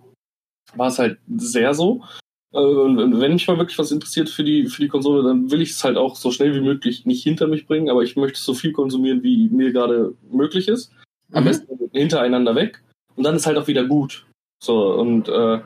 [0.75, 2.03] war es halt sehr so.
[2.51, 5.71] Äh, wenn mich mal wirklich was interessiert für die, für die Konsole, dann will ich
[5.71, 8.53] es halt auch so schnell wie möglich nicht hinter mich bringen, aber ich möchte so
[8.53, 10.91] viel konsumieren, wie mir gerade möglich ist.
[11.31, 11.47] Am mhm.
[11.47, 12.81] besten hintereinander weg.
[13.15, 14.25] Und dann ist halt auch wieder gut.
[14.63, 15.59] So, und äh,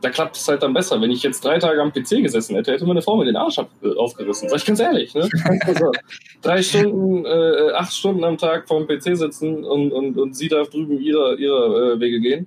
[0.00, 1.00] da klappt es halt dann besser.
[1.00, 3.58] Wenn ich jetzt drei Tage am PC gesessen hätte, hätte meine Frau mir den Arsch
[3.58, 4.48] äh, aufgerissen.
[4.48, 5.14] Sag ich ganz ehrlich.
[5.14, 5.28] Ne?
[5.66, 5.92] Also,
[6.42, 10.70] drei Stunden, äh, acht Stunden am Tag vorm PC sitzen und, und, und sie darf
[10.70, 12.46] drüben ihre, ihre äh, Wege gehen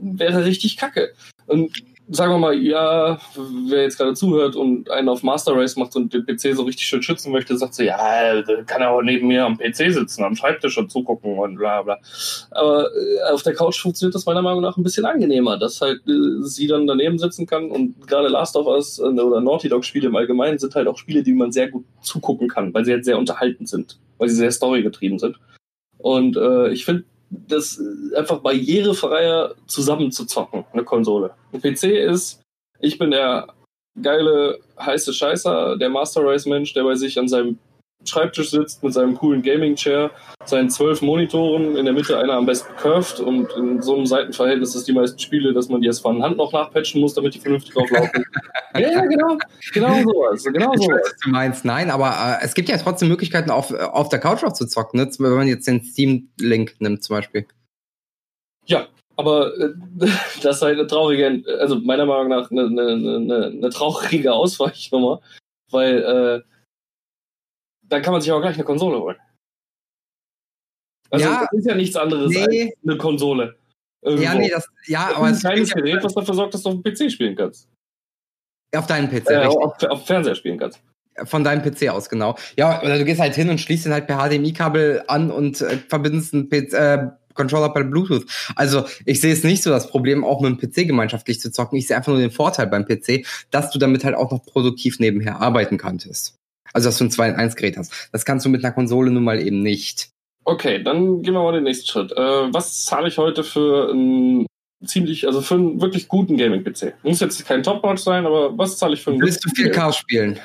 [0.00, 1.12] wäre richtig kacke.
[1.46, 1.72] Und
[2.12, 3.18] sagen wir mal, ja,
[3.68, 6.86] wer jetzt gerade zuhört und einen auf Master Race macht und den PC so richtig
[6.86, 10.34] schön schützen möchte, sagt so, ja, kann er auch neben mir am PC sitzen, am
[10.34, 11.98] Schreibtisch und zugucken und bla bla.
[12.50, 16.00] Aber äh, auf der Couch funktioniert das meiner Meinung nach ein bisschen angenehmer, dass halt
[16.08, 19.84] äh, sie dann daneben sitzen kann und gerade Last of Us äh, oder Naughty Dog
[19.84, 22.92] Spiele im Allgemeinen sind halt auch Spiele, die man sehr gut zugucken kann, weil sie
[22.92, 25.38] halt sehr unterhaltend sind, weil sie sehr storygetrieben sind.
[25.98, 27.80] Und äh, ich finde das
[28.16, 31.30] einfach barrierefreier zusammen zu zocken, eine Konsole.
[31.52, 32.42] Ein PC ist,
[32.80, 33.48] ich bin der
[34.00, 37.58] geile, heiße Scheißer, der Master Race Mensch, der bei sich an seinem
[38.04, 40.10] Schreibtisch sitzt mit seinem coolen Gaming-Chair,
[40.46, 44.74] seinen zwölf Monitoren, in der Mitte einer am besten curved und in so einem Seitenverhältnis
[44.74, 47.40] ist die meisten Spiele, dass man die erst von Hand noch nachpatchen muss, damit die
[47.40, 48.24] vernünftig auflaufen.
[48.74, 49.36] ja, ja, genau.
[49.72, 50.44] Genau sowas.
[50.44, 50.96] Genau Ich sowas.
[50.96, 51.64] weiß, was du meinst.
[51.66, 54.98] Nein, aber äh, es gibt ja trotzdem Möglichkeiten, auf, auf der Couch auch zu zocken,
[54.98, 55.10] ne?
[55.18, 57.46] Wenn man jetzt den Steam-Link nimmt zum Beispiel.
[58.66, 58.86] Ja,
[59.16, 59.74] aber äh,
[60.42, 65.20] das ist halt eine traurige, also meiner Meinung nach eine, eine, eine, eine traurige Ausweichnummer,
[65.70, 65.98] weil
[66.44, 66.50] äh,
[67.90, 69.16] dann kann man sich auch gleich eine Konsole holen.
[71.10, 71.40] Also Ja.
[71.50, 72.38] das ist ja nichts anderes Nee.
[72.68, 73.56] als eine Konsole.
[74.02, 74.24] Irgendwo.
[74.24, 76.70] Ja, nee, das, ja, Das aber ist ein kleines Gerät, was dafür sorgt, dass du
[76.70, 77.68] auf dem PC spielen kannst.
[78.74, 80.80] auf deinen PC, Äh, auf, auf Fernseher spielen kannst.
[81.24, 82.36] Von deinem PC aus, genau.
[82.56, 85.76] Ja, oder du gehst halt hin und schließt ihn halt per HDMI-Kabel an und äh,
[85.88, 88.26] verbindest einen PC, äh, Controller per Bluetooth.
[88.54, 91.78] Also ich sehe es nicht so das Problem, auch mit dem PC gemeinschaftlich zu zocken.
[91.78, 95.00] Ich sehe einfach nur den Vorteil beim PC, dass du damit halt auch noch produktiv
[95.00, 96.36] nebenher arbeiten könntest.
[96.72, 98.10] Also dass du ein 2 in 1 Gerät hast.
[98.12, 100.10] Das kannst du mit einer Konsole nun mal eben nicht.
[100.44, 102.12] Okay, dann gehen wir mal den nächsten Schritt.
[102.12, 104.46] Äh, was zahle ich heute für einen
[104.84, 106.94] ziemlich, also für einen wirklich guten Gaming-PC?
[107.02, 109.92] Muss jetzt kein Top-Notch sein, aber was zahle ich für einen Willst du guten 4K
[109.92, 110.40] spielen?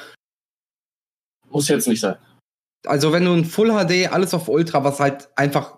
[1.49, 2.17] Muss jetzt nicht sein.
[2.85, 5.77] Also wenn du ein Full HD, alles auf Ultra, was halt einfach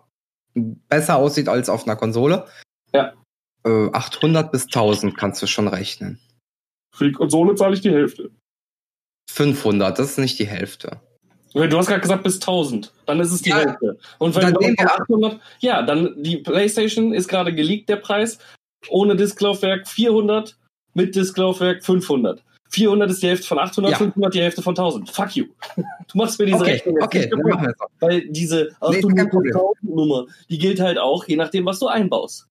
[0.54, 2.48] besser aussieht als auf einer Konsole.
[2.94, 3.14] Ja.
[3.64, 6.20] Äh, 800 bis 1000 kannst du schon rechnen.
[6.94, 8.32] Für die Konsole zahle ich die Hälfte.
[9.30, 11.00] 500, das ist nicht die Hälfte.
[11.54, 13.98] Du hast gerade gesagt bis 1000, dann ist es die Ja, Hälfte.
[14.20, 18.38] Und wenn dann wir- 800, ja, dann die PlayStation ist gerade geleakt, der Preis.
[18.90, 20.56] Ohne Disklaufwerk 400,
[20.94, 22.44] mit Disklaufwerk 500.
[22.70, 23.98] 400 ist die Hälfte von 800, Ja.
[23.98, 25.10] 500 die Hälfte von 1000.
[25.10, 25.46] Fuck you.
[26.12, 27.76] Du machst mir diese Okay, Rechnung jetzt okay, nicht dann kaputt.
[28.00, 29.02] Weil diese Nee.
[29.02, 32.48] 1000-Nummer, die gilt halt auch, je nachdem, was du einbaust.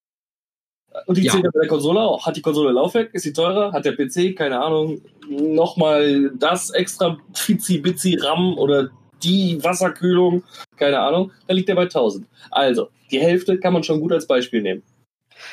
[1.06, 1.32] Und die Ja.
[1.32, 2.24] zählt ja bei der Konsole auch.
[2.26, 3.12] Hat die Konsole Laufwerk?
[3.14, 3.72] Ist sie teurer?
[3.72, 8.88] Hat der PC, keine Ahnung, nochmal das extra Fitzi-Bitzi RAM oder
[9.22, 10.42] die Wasserkühlung?
[10.76, 11.32] Keine Ahnung.
[11.46, 12.26] Da liegt er bei 1000.
[12.50, 14.82] Also, die Hälfte kann man schon gut als Beispiel nehmen.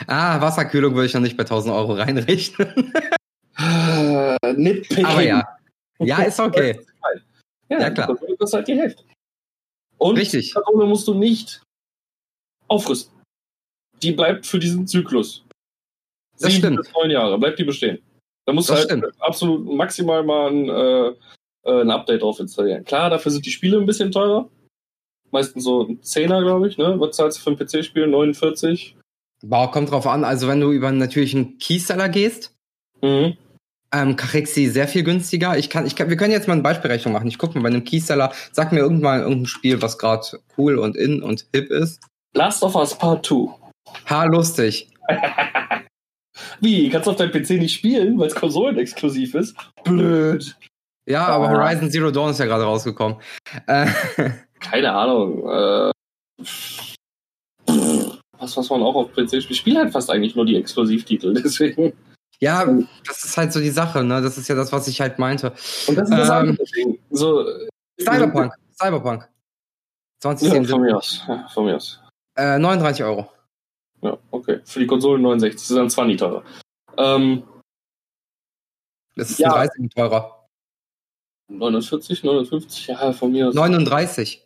[0.07, 2.93] Ah, Wasserkühlung würde ich noch nicht bei 1000 Euro reinrechnen.
[4.55, 5.05] Nitpicking.
[5.05, 5.47] Aber ja.
[5.99, 6.79] Ja, ist okay.
[7.69, 8.07] Ja, Ja, die klar.
[8.07, 9.03] Konsole kostet halt die Hälfte.
[9.97, 10.47] Und Richtig.
[10.47, 11.61] die Konsole musst du nicht
[12.67, 13.12] aufrüsten.
[14.03, 15.43] Die bleibt für diesen Zyklus.
[16.39, 16.77] Das Sieben stimmt.
[16.77, 17.99] bis neun Jahre, bleibt die bestehen.
[18.45, 19.05] Da Das halt stimmt.
[19.19, 21.07] absolut maximal mal ein, äh,
[21.69, 22.83] äh, ein Update drauf installieren.
[22.83, 24.49] Klar, dafür sind die Spiele ein bisschen teurer.
[25.31, 26.99] Meistens so ein Zehner, glaube ich, ne?
[26.99, 28.07] Was zahlst du für ein PC-Spiel?
[28.07, 28.97] 49?
[29.45, 30.23] Boah, kommt drauf an.
[30.23, 32.53] Also wenn du über natürlich einen Keyseller gehst,
[33.01, 33.35] Mhm.
[33.93, 35.57] ähm, sie sehr viel günstiger.
[35.57, 37.27] Ich kann, ich kann, wir können jetzt mal eine Beispielrechnung machen.
[37.27, 40.25] Ich gucke mal bei einem Keyseller, sag mir irgendwann irgendein Spiel, was gerade
[40.57, 42.01] cool und in und hip ist.
[42.35, 43.53] Last of Us Part 2.
[44.09, 44.89] Ha, lustig.
[46.61, 46.89] Wie?
[46.89, 49.55] Kannst du auf deinem PC nicht spielen, weil es konsolenexklusiv ist?
[49.83, 50.55] Blöd.
[51.05, 51.51] Ja, aber Ah.
[51.51, 53.17] Horizon Zero Dawn ist ja gerade rausgekommen.
[53.67, 53.87] Äh,
[54.59, 55.39] Keine Ahnung.
[55.49, 55.91] Äh,
[58.37, 59.51] was, was man auch auf PC spielt.
[59.51, 61.93] Ich spiele halt fast eigentlich nur die Exklusivtitel, deswegen.
[62.39, 62.65] ja,
[63.05, 64.21] das ist halt so die Sache, ne?
[64.21, 65.51] Das ist ja das, was ich halt meinte.
[65.87, 66.99] Und das ist das Ähm, andere Ding.
[67.11, 67.45] So,
[68.01, 69.21] Cyberpunk, Cyberpunk.
[69.23, 69.29] Ja,
[70.21, 70.71] 2077.
[70.71, 71.23] von mir aus.
[71.27, 71.99] Ja, von mir aus.
[72.37, 73.29] äh, 39 Euro.
[74.03, 74.59] Ja, okay.
[74.65, 75.53] Für die Konsolen 69.
[75.61, 76.43] Das ist dann 20 teurer.
[76.97, 77.43] Ähm,
[79.15, 79.49] Das ist Ja.
[79.53, 80.47] ein 30 teurer.
[81.49, 83.53] 49, 59, ja, von mir aus.
[83.55, 84.43] 39.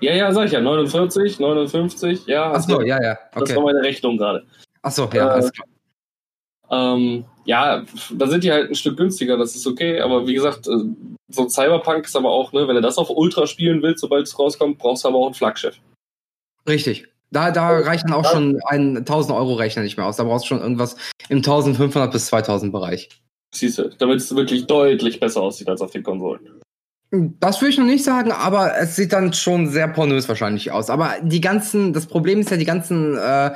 [0.00, 0.60] Ja, ja, sag ich ja.
[0.60, 2.52] 49, 59, ja.
[2.52, 3.18] Achso, ja, ja.
[3.32, 3.56] Das Okay.
[3.56, 4.44] war meine Rechnung gerade.
[4.82, 5.66] Achso, ja, Äh, alles klar.
[6.70, 10.00] Ähm, ja, da sind die halt ein Stück günstiger, das ist okay.
[10.00, 10.78] Aber wie gesagt, äh,
[11.28, 14.38] so Cyberpunk ist aber auch, ne, wenn du das auf Ultra spielen willst, sobald es
[14.38, 15.80] rauskommt, brauchst du aber auch ein Flaggschiff.
[16.68, 17.08] Richtig.
[17.30, 20.16] Da, da reichen auch schon ein 1000 Euro Rechner nicht mehr aus.
[20.16, 20.96] Da brauchst du schon irgendwas
[21.28, 23.08] im 1500 bis 2000 Bereich.
[23.54, 26.60] Siehst du, damit es wirklich deutlich besser aussieht als auf den Konsolen.
[27.10, 30.90] Das würde ich noch nicht sagen, aber es sieht dann schon sehr pornös wahrscheinlich aus.
[30.90, 33.54] Aber die ganzen, das Problem ist ja, die ganzen äh,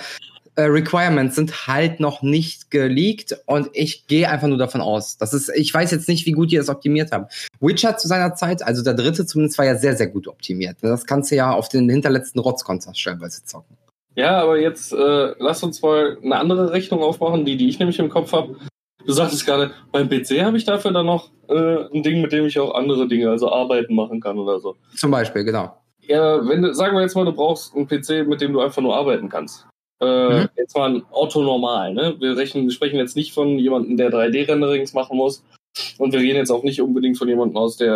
[0.54, 5.16] äh, Requirements sind halt noch nicht geleakt und ich gehe einfach nur davon aus.
[5.16, 7.26] Das ist, ich weiß jetzt nicht, wie gut die das optimiert haben.
[7.60, 10.78] Witcher zu seiner Zeit, also der dritte zumindest, war ja sehr, sehr gut optimiert.
[10.82, 13.76] Das kannst du ja auf den hinterletzten Rotzkonzert stellenweise zocken.
[14.14, 17.98] Ja, aber jetzt äh, lass uns mal eine andere Rechnung aufmachen, die, die ich nämlich
[17.98, 18.56] im Kopf habe.
[19.06, 22.44] Du sagtest gerade, beim PC habe ich dafür dann noch äh, ein Ding, mit dem
[22.46, 24.76] ich auch andere Dinge, also Arbeiten machen kann oder so.
[24.94, 25.76] Zum Beispiel, genau.
[26.00, 28.82] Ja, wenn du, sagen wir jetzt mal, du brauchst einen PC, mit dem du einfach
[28.82, 29.66] nur arbeiten kannst.
[30.02, 30.48] Äh, Mhm.
[30.56, 32.16] Jetzt mal ein Auto normal, ne?
[32.18, 35.44] Wir rechnen, sprechen jetzt nicht von jemandem, der 3D-Renderings machen muss.
[35.98, 37.92] Und wir reden jetzt auch nicht unbedingt von jemandem aus, der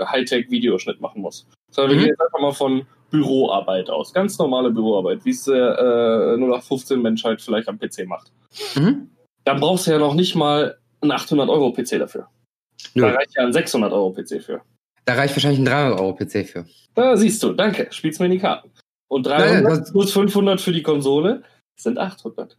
[0.00, 1.46] äh, Hightech-Videoschnitt machen muss.
[1.70, 2.00] Sondern wir Mhm.
[2.02, 4.14] gehen jetzt einfach mal von Büroarbeit aus.
[4.14, 8.30] Ganz normale Büroarbeit, wie es der äh, 0815 Mensch halt vielleicht am PC macht.
[8.76, 9.10] Mhm.
[9.44, 12.28] Dann brauchst du ja noch nicht mal einen 800-Euro-PC dafür.
[12.94, 13.02] Nö.
[13.02, 14.60] Da reicht ja ein 600-Euro-PC für.
[15.04, 16.64] Da reicht wahrscheinlich ein 300-Euro-PC für.
[16.94, 18.70] Da siehst du, danke, spielst mir in die Karten.
[19.10, 21.42] Und 300 Nein, plus 500 für die Konsole
[21.76, 22.56] sind 800.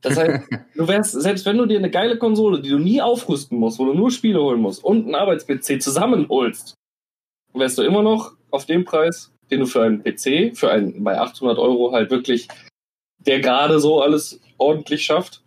[0.00, 3.58] Das heißt, du wärst, selbst wenn du dir eine geile Konsole, die du nie aufrüsten
[3.58, 6.74] musst, wo du nur Spiele holen musst und einen Arbeits-PC zusammenholst,
[7.54, 11.18] wärst du immer noch auf dem Preis, den du für einen PC, für einen bei
[11.18, 12.48] 800 Euro halt wirklich,
[13.18, 15.42] der gerade so alles ordentlich schafft,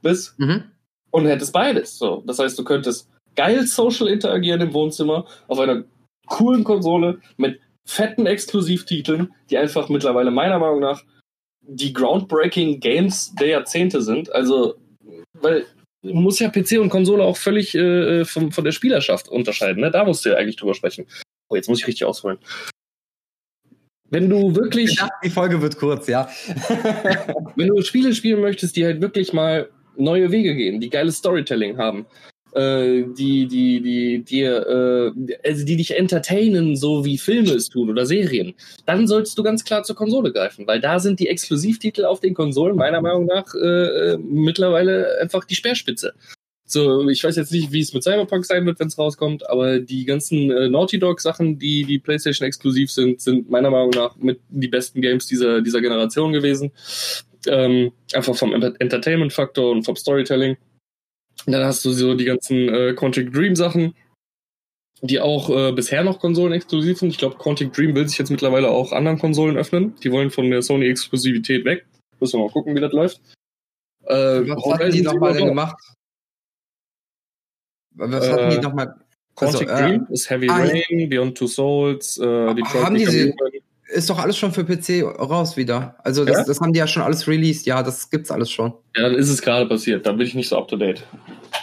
[0.00, 0.38] bist.
[0.38, 0.64] Mhm.
[1.10, 1.98] Und hättest beides.
[1.98, 2.22] So.
[2.26, 5.84] Das heißt, du könntest geil social interagieren im Wohnzimmer auf einer
[6.26, 11.02] coolen Konsole mit fetten Exklusivtiteln, die einfach mittlerweile meiner Meinung nach
[11.62, 14.30] die groundbreaking Games der Jahrzehnte sind.
[14.32, 14.76] Also,
[15.32, 15.64] weil
[16.02, 19.82] muss ja PC und Konsole auch völlig äh, von, von der Spielerschaft unterscheiden.
[19.82, 19.90] Ne?
[19.90, 21.06] Da musst du ja eigentlich drüber sprechen.
[21.48, 22.38] Oh, jetzt muss ich richtig ausholen.
[24.10, 24.96] Wenn du wirklich.
[24.96, 26.28] Ja, die Folge wird kurz, ja.
[27.56, 31.78] wenn du Spiele spielen möchtest, die halt wirklich mal neue Wege gehen, die geiles Storytelling
[31.78, 32.06] haben,
[32.58, 35.12] äh, die, die, die, die, äh,
[35.44, 39.64] also die dich entertainen, so wie Filme es tun oder Serien, dann solltest du ganz
[39.64, 43.54] klar zur Konsole greifen, weil da sind die Exklusivtitel auf den Konsolen meiner Meinung nach
[43.54, 46.14] äh, mittlerweile einfach die Speerspitze.
[46.64, 49.78] So, ich weiß jetzt nicht, wie es mit Cyberpunk sein wird, wenn es rauskommt, aber
[49.78, 54.16] die ganzen äh, Naughty Dog Sachen, die die PlayStation exklusiv sind, sind meiner Meinung nach
[54.16, 56.72] mit die besten Games dieser dieser Generation gewesen.
[57.46, 60.58] Ähm, einfach vom Entertainment Faktor und vom Storytelling.
[61.50, 63.94] Dann hast du so die ganzen äh, Quantic Dream Sachen,
[65.00, 67.10] die auch äh, bisher noch Konsolen exklusiv sind.
[67.10, 69.94] Ich glaube, Quantic Dream will sich jetzt mittlerweile auch anderen Konsolen öffnen.
[70.02, 71.86] Die wollen von der Sony Exklusivität weg.
[72.20, 73.20] Müssen wir mal gucken, wie das läuft.
[74.04, 75.76] Äh, Was hatten die nochmal denn gemacht?
[77.94, 78.94] Was äh, hatten die nochmal?
[79.38, 83.34] Quantic also, Dream äh, ist Heavy ah, Rain, Beyond Two Souls, äh, Detroit haben die
[83.88, 85.96] ist doch alles schon für PC raus wieder.
[86.04, 86.44] Also das, ja?
[86.44, 87.66] das, haben die ja schon alles released.
[87.66, 88.72] Ja, das gibt's alles schon.
[88.94, 90.06] Ja, dann ist es gerade passiert.
[90.06, 91.04] Da bin ich nicht so up to date.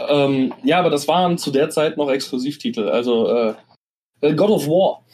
[0.09, 2.89] Ähm, ja, aber das waren zu der Zeit noch Exklusivtitel.
[2.89, 3.29] Also
[4.21, 5.05] äh, God of War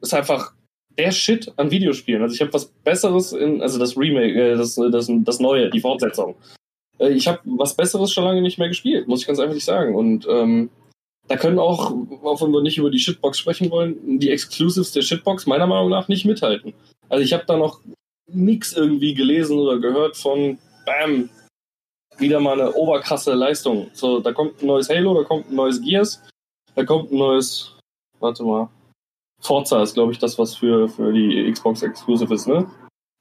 [0.00, 0.54] ist einfach
[0.96, 2.22] der Shit an Videospielen.
[2.22, 5.80] Also ich habe was Besseres in, also das Remake, äh, das, das, das Neue, die
[5.80, 6.36] Fortsetzung.
[6.98, 9.64] Äh, ich habe was Besseres schon lange nicht mehr gespielt, muss ich ganz einfach nicht
[9.64, 9.94] sagen.
[9.94, 10.70] Und ähm,
[11.28, 15.02] da können auch, auch wenn wir nicht über die Shitbox sprechen wollen, die Exclusives der
[15.02, 16.74] Shitbox meiner Meinung nach nicht mithalten.
[17.08, 17.80] Also ich habe da noch
[18.30, 21.28] nichts irgendwie gelesen oder gehört von, bam,
[22.18, 23.90] wieder mal eine oberkrasse Leistung.
[23.92, 26.22] So, da kommt ein neues Halo, da kommt ein neues Gears,
[26.74, 27.76] da kommt ein neues,
[28.20, 28.68] warte mal,
[29.40, 32.68] Forza ist, glaube ich, das, was für, für die Xbox Exclusive ist, ne?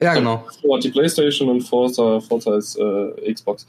[0.02, 0.46] Ja, genau.
[0.62, 3.68] Forza die PlayStation und Forza, Forza ist äh, Xbox.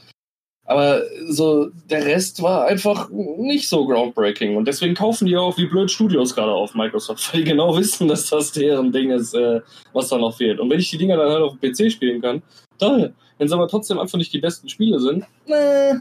[0.69, 4.55] Aber so der Rest war einfach nicht so groundbreaking.
[4.55, 8.07] Und deswegen kaufen die auch wie blöd Studios gerade auf Microsoft, weil die genau wissen,
[8.07, 9.61] dass das deren Ding ist, äh,
[9.93, 10.59] was da noch fehlt.
[10.59, 12.43] Und wenn ich die Dinger dann halt auf dem PC spielen kann,
[12.77, 13.15] toll.
[13.39, 15.95] Wenn sie aber trotzdem einfach nicht die besten Spiele sind, äh,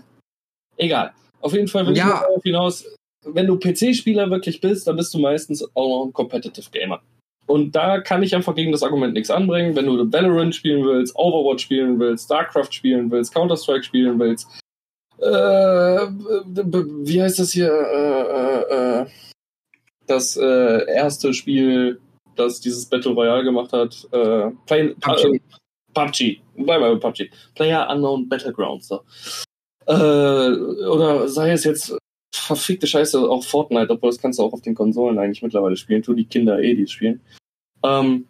[0.76, 1.14] egal.
[1.40, 2.06] Auf jeden Fall will ja.
[2.06, 2.84] ich darauf hinaus,
[3.24, 7.00] wenn du PC-Spieler wirklich bist, dann bist du meistens auch noch ein Competitive Gamer.
[7.48, 9.74] Und da kann ich einfach gegen das Argument nichts anbringen.
[9.74, 14.46] Wenn du Valorant spielen willst, Overwatch spielen willst, StarCraft spielen willst, Counter-Strike spielen willst,
[15.18, 17.72] äh, wie heißt das hier?
[17.72, 19.06] Äh, äh, äh,
[20.06, 22.00] das äh, erste Spiel,
[22.36, 24.06] das dieses Battle Royale gemacht hat.
[24.12, 25.40] Äh, Play, PUBG.
[25.94, 26.40] PUBG.
[26.54, 27.30] Bleib mal bei PUBG.
[27.54, 28.88] Player Unknown Battlegrounds.
[28.88, 29.02] So.
[29.86, 31.96] oder sei es jetzt
[32.30, 36.02] verfickte Scheiße, auch Fortnite, obwohl das kannst du auch auf den Konsolen eigentlich mittlerweile spielen,
[36.02, 37.20] tun die Kinder eh, die spielen.
[37.82, 38.26] Ähm,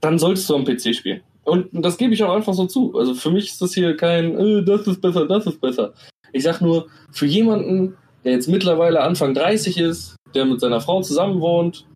[0.00, 1.22] dann solltest du am PC spielen.
[1.44, 2.96] Und das gebe ich auch einfach so zu.
[2.96, 5.92] Also für mich ist das hier kein, äh, das ist besser, das ist besser.
[6.32, 11.02] Ich sag nur, für jemanden, der jetzt mittlerweile Anfang 30 ist, der mit seiner Frau
[11.02, 11.86] zusammen wohnt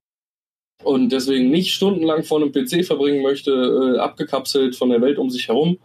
[0.82, 5.30] und deswegen nicht stundenlang vor einem PC verbringen möchte, äh, abgekapselt von der Welt um
[5.30, 5.78] sich herum,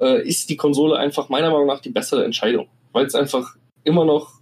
[0.00, 2.68] äh, ist die Konsole einfach meiner Meinung nach die bessere Entscheidung.
[2.92, 4.40] Weil es einfach immer noch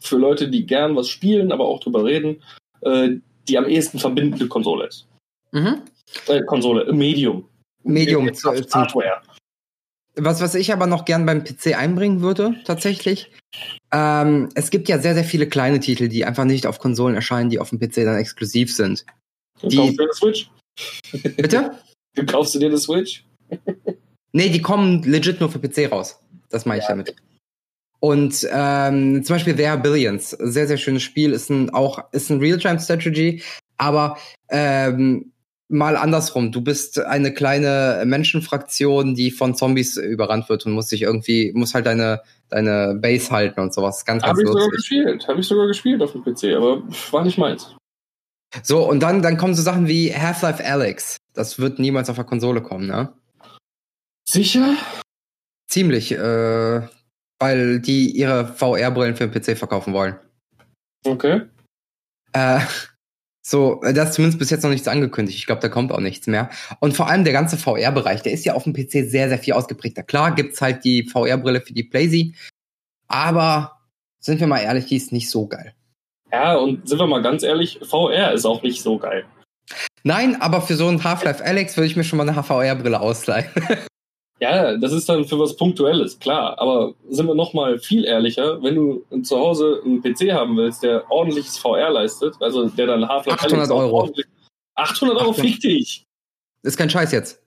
[0.00, 2.42] für Leute, die gern was spielen, aber auch drüber reden,
[2.82, 3.16] äh,
[3.48, 5.06] die am ehesten verbindende Konsole ist.
[5.52, 5.82] Mhm.
[6.28, 7.48] Äh, Konsole, Medium.
[7.82, 9.22] Medium zu, Hardware.
[10.16, 13.30] Was, was ich aber noch gern beim PC einbringen würde, tatsächlich.
[13.92, 17.50] Ähm, es gibt ja sehr, sehr viele kleine Titel, die einfach nicht auf Konsolen erscheinen,
[17.50, 19.04] die auf dem PC dann exklusiv sind.
[19.62, 20.50] Die, kaufst du dir eine Switch?
[21.36, 21.78] Bitte?
[22.14, 23.24] Du kaufst du dir eine Switch?
[24.32, 26.18] nee, die kommen legit nur für PC raus.
[26.48, 26.90] Das meine ich ja.
[26.90, 27.14] damit.
[28.06, 32.30] Und ähm, zum Beispiel There Are Billions, sehr, sehr schönes Spiel, ist ein auch ist
[32.30, 33.42] ein Real-Time-Strategy,
[33.78, 34.16] aber
[34.48, 35.32] ähm,
[35.66, 36.52] mal andersrum.
[36.52, 41.74] Du bist eine kleine Menschenfraktion, die von Zombies überrannt wird und muss sich irgendwie, muss
[41.74, 44.04] halt deine, deine Base halten und sowas.
[44.04, 45.26] Ganz, ganz Habe ich sogar gespielt.
[45.26, 47.74] Habe ich sogar gespielt auf dem PC, aber war nicht meins.
[48.62, 51.16] So, und dann, dann kommen so Sachen wie Half-Life Alex.
[51.34, 53.12] Das wird niemals auf der Konsole kommen, ne?
[54.28, 54.76] Sicher?
[55.66, 56.82] Ziemlich, äh,
[57.38, 60.16] weil die ihre VR-Brillen für den PC verkaufen wollen.
[61.04, 61.42] Okay.
[62.32, 62.60] Äh,
[63.46, 65.38] so, das ist zumindest bis jetzt noch nichts angekündigt.
[65.38, 66.50] Ich glaube, da kommt auch nichts mehr.
[66.80, 69.54] Und vor allem der ganze VR-Bereich, der ist ja auf dem PC sehr, sehr viel
[69.54, 70.02] ausgeprägter.
[70.02, 72.34] Klar gibt's halt die VR-Brille für die Playsee,
[73.08, 73.80] aber
[74.18, 75.74] sind wir mal ehrlich, die ist nicht so geil.
[76.32, 79.24] Ja, und sind wir mal ganz ehrlich, VR ist auch nicht so geil.
[80.02, 83.48] Nein, aber für so ein Half-Life Alex würde ich mir schon mal eine VR-Brille ausleihen.
[84.38, 86.58] Ja, das ist dann für was Punktuelles, klar.
[86.58, 90.82] Aber sind wir noch mal viel ehrlicher, wenn du zu Hause einen PC haben willst,
[90.82, 94.12] der ordentliches VR leistet, also der dann Half-Life 800 Euro.
[94.74, 95.36] 800 Euro, 800.
[95.36, 96.04] fick dich!
[96.62, 97.42] Ist kein Scheiß jetzt.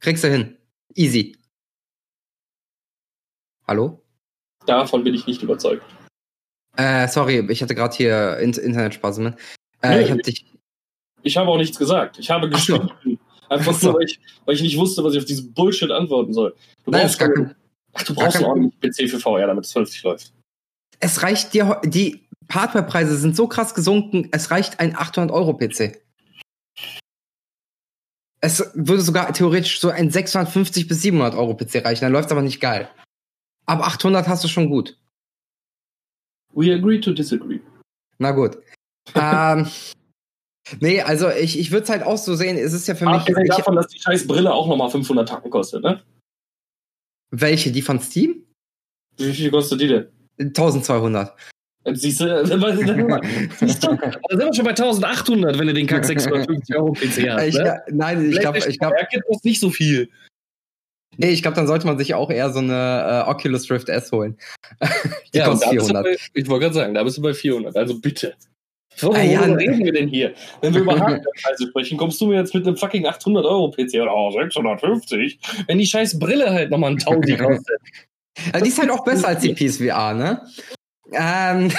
[0.00, 0.56] Kriegst du hin.
[0.94, 1.36] Easy.
[3.66, 4.02] Hallo?
[4.66, 5.84] Davon bin ich nicht überzeugt.
[6.76, 9.34] Äh, sorry, ich hatte gerade hier Internetspasmen.
[9.82, 10.46] Äh, nee, ich, hab dich...
[11.22, 12.18] ich habe auch nichts gesagt.
[12.18, 12.90] Ich habe geschrieben.
[13.52, 13.88] Einfach so.
[13.88, 16.54] nur, weil ich, weil ich nicht wusste, was ich auf diesen Bullshit antworten soll.
[16.84, 17.54] Du Nein, brauchst, gar kein,
[17.92, 20.32] ach, du brauchst einen ordentlichen PC für VR, damit es vernünftig läuft.
[21.00, 26.00] Es reicht dir, die Hardwarepreise sind so krass gesunken, es reicht ein 800-Euro-PC.
[28.40, 32.32] Es würde sogar theoretisch so ein 650 bis 700 Euro PC reichen, dann läuft es
[32.32, 32.88] aber nicht geil.
[33.66, 34.98] Ab 800 hast du schon gut.
[36.54, 37.60] We agree to disagree.
[38.18, 38.58] Na gut.
[39.14, 39.68] ähm,
[40.80, 43.14] nee, also ich, ich würde es halt auch so sehen, es ist ja für mich.
[43.14, 46.02] Abgesehen davon, dass die scheiß Brille auch nochmal 500 Tacken kostet, ne?
[47.30, 47.72] Welche?
[47.72, 48.44] Die von Steam?
[49.16, 50.08] Wie viel kostet die denn?
[50.38, 51.34] 1200.
[51.94, 57.28] Siehst du, da sind wir schon bei 1800, wenn du den Kack 650 Euro PC
[57.28, 57.46] hast.
[57.46, 57.82] Ich, ne?
[57.90, 58.94] Nein, ich glaube, ich glaube.
[59.26, 60.08] kostet nicht so viel.
[61.16, 64.12] Nee, ich glaube, dann sollte man sich auch eher so eine äh, Oculus Rift S
[64.12, 64.38] holen.
[65.34, 66.04] Die ja, kostet 400.
[66.04, 67.76] Bei, ich wollte gerade sagen, da bist du bei 400.
[67.76, 68.34] Also bitte.
[69.00, 70.34] Worüber ah, ja, reden wir denn hier?
[70.60, 73.94] Wenn wir über Hardware-Preise sprechen, kommst du mir jetzt mit einem fucking 800 Euro PC
[73.94, 75.38] oder oh, 650?
[75.66, 77.80] Wenn die scheiß Brille halt nochmal ein Tausend kostet.
[78.52, 80.42] Also die ist halt auch besser als die PSVR, ne?
[81.12, 81.70] Ähm,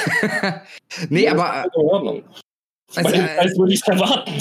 [1.10, 1.66] nee, ja, aber.
[1.66, 2.24] In Ordnung.
[2.96, 4.34] Also, Bei dem Preis würde ich es erwarten.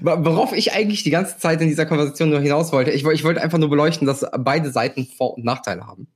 [0.00, 3.42] Worauf ich eigentlich die ganze Zeit in dieser Konversation nur hinaus wollte, ich, ich wollte
[3.42, 6.06] einfach nur beleuchten, dass beide Seiten Vor- und Nachteile haben.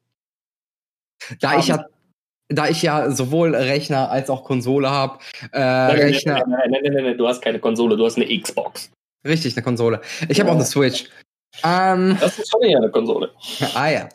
[1.41, 1.85] Da um, ich ja
[2.49, 5.19] da ich ja sowohl Rechner als auch Konsole habe.
[5.53, 6.35] Äh, nein, Rechner.
[6.35, 8.91] Nein nein, nein, nein, nein, du hast keine Konsole, du hast eine Xbox.
[9.27, 10.01] Richtig, eine Konsole.
[10.29, 11.09] Ich habe auch eine Switch.
[11.63, 13.31] Ähm, das ist schon eher eine Konsole.
[13.75, 14.09] Ah ja.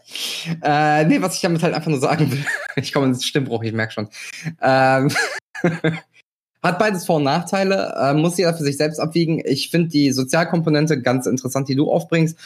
[0.63, 2.43] Äh, nee, was ich damit halt einfach nur sagen will,
[2.75, 4.09] ich komme ins Stimmbruch, ich merke schon.
[4.61, 5.11] Ähm,
[6.63, 9.41] hat beides Vor- und Nachteile, äh, muss jeder für sich selbst abwiegen.
[9.45, 12.37] Ich finde die Sozialkomponente ganz interessant, die du aufbringst.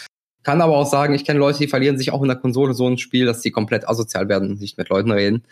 [0.44, 2.88] Kann aber auch sagen, ich kenne Leute, die verlieren sich auch in der Konsole so
[2.88, 5.44] ein Spiel, dass sie komplett asozial werden und nicht mit Leuten reden.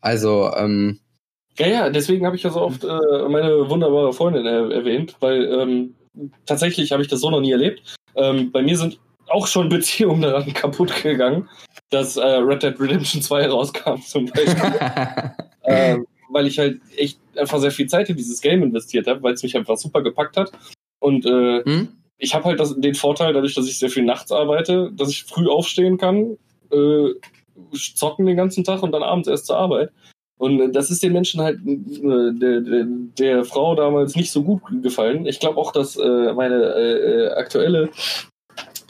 [0.00, 1.00] Also, ähm.
[1.58, 5.44] Ja, ja, deswegen habe ich ja so oft äh, meine wunderbare Freundin er erwähnt, weil
[5.44, 5.94] ähm,
[6.46, 7.96] tatsächlich habe ich das so noch nie erlebt.
[8.14, 11.48] Ähm, bei mir sind auch schon Beziehungen daran kaputt gegangen,
[11.90, 14.80] dass äh, Red Dead Redemption 2 rauskam zum Beispiel.
[15.64, 19.34] ähm, weil ich halt echt einfach sehr viel Zeit in dieses Game investiert habe, weil
[19.34, 20.52] es mich einfach super gepackt hat.
[21.00, 21.88] Und äh, hm?
[22.18, 25.24] ich habe halt das, den Vorteil, dadurch, dass ich sehr viel nachts arbeite, dass ich
[25.24, 26.36] früh aufstehen kann,
[26.70, 27.08] äh,
[27.72, 29.90] zocken den ganzen Tag und dann abends erst zur Arbeit.
[30.40, 32.86] Und das ist den Menschen halt äh, der, der,
[33.18, 35.26] der Frau damals nicht so gut gefallen.
[35.26, 37.90] Ich glaube auch, dass äh, meine äh, aktuelle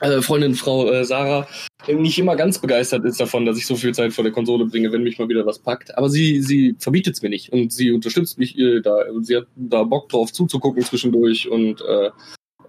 [0.01, 1.49] äh, Freundin, Frau äh, Sarah,
[1.89, 4.93] nicht immer ganz begeistert ist davon, dass ich so viel Zeit vor der Konsole bringe,
[4.93, 5.97] wenn mich mal wieder was packt.
[5.99, 9.07] Aber sie, sie verbietet es mir nicht und sie unterstützt mich äh, da.
[9.23, 11.83] Sie hat da Bock drauf zuzugucken zwischendurch und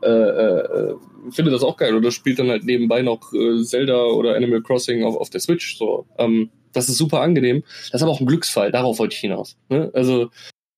[0.03, 0.95] äh, äh,
[1.31, 1.95] finde das auch geil.
[1.95, 5.77] Oder spielt dann halt nebenbei noch äh, Zelda oder Animal Crossing auf, auf der Switch.
[5.77, 7.63] So, ähm, das ist super angenehm.
[7.91, 8.71] Das ist aber auch ein Glücksfall.
[8.71, 9.57] Darauf wollte ich hinaus.
[9.69, 9.91] Ne?
[9.93, 10.29] Also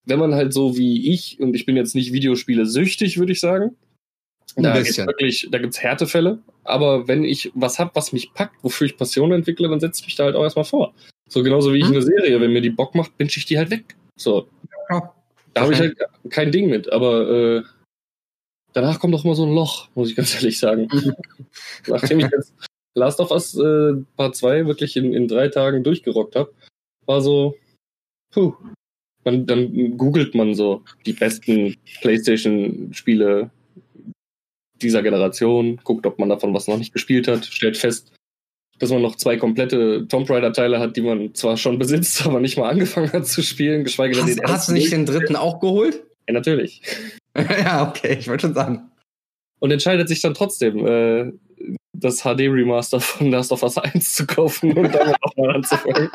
[0.05, 3.39] wenn man halt so wie ich und ich bin jetzt nicht Videospiele süchtig, würde ich
[3.39, 3.75] sagen.
[4.55, 6.39] Da gibt's wirklich, da gibt's Härtefälle.
[6.63, 10.07] Aber wenn ich was hab, was mich packt, wofür ich Passion entwickle, dann setze ich
[10.07, 10.93] mich da halt auch erstmal vor.
[11.27, 11.93] So genauso wie ich hm?
[11.93, 13.95] eine Serie, wenn mir die Bock macht, binge ich die halt weg.
[14.15, 14.47] So.
[14.89, 15.13] Ja,
[15.53, 15.97] da habe ich halt
[16.29, 17.63] kein Ding mit, aber äh,
[18.73, 20.87] danach kommt doch immer so ein Loch, muss ich ganz ehrlich sagen.
[21.87, 22.53] Nachdem ich jetzt
[22.95, 26.53] Last of Us äh, Part 2 wirklich in, in drei Tagen durchgerockt habe,
[27.05, 27.55] war so,
[28.31, 28.53] puh.
[29.25, 33.51] Man, dann googelt man so die besten PlayStation-Spiele
[34.81, 38.11] dieser Generation, guckt, ob man davon was noch nicht gespielt hat, stellt fest,
[38.79, 42.57] dass man noch zwei komplette Tomb Raider-Teile hat, die man zwar schon besitzt, aber nicht
[42.57, 44.53] mal angefangen hat zu spielen, geschweige denn den ersten.
[44.53, 46.03] Hast du nicht den dritten auch geholt?
[46.27, 46.81] Ja, natürlich.
[47.37, 48.91] ja, okay, ich wollte schon sagen.
[49.59, 51.31] Und entscheidet sich dann trotzdem, äh,
[51.93, 56.09] das HD-Remaster von Last of Us 1 zu kaufen und damit nochmal anzufangen.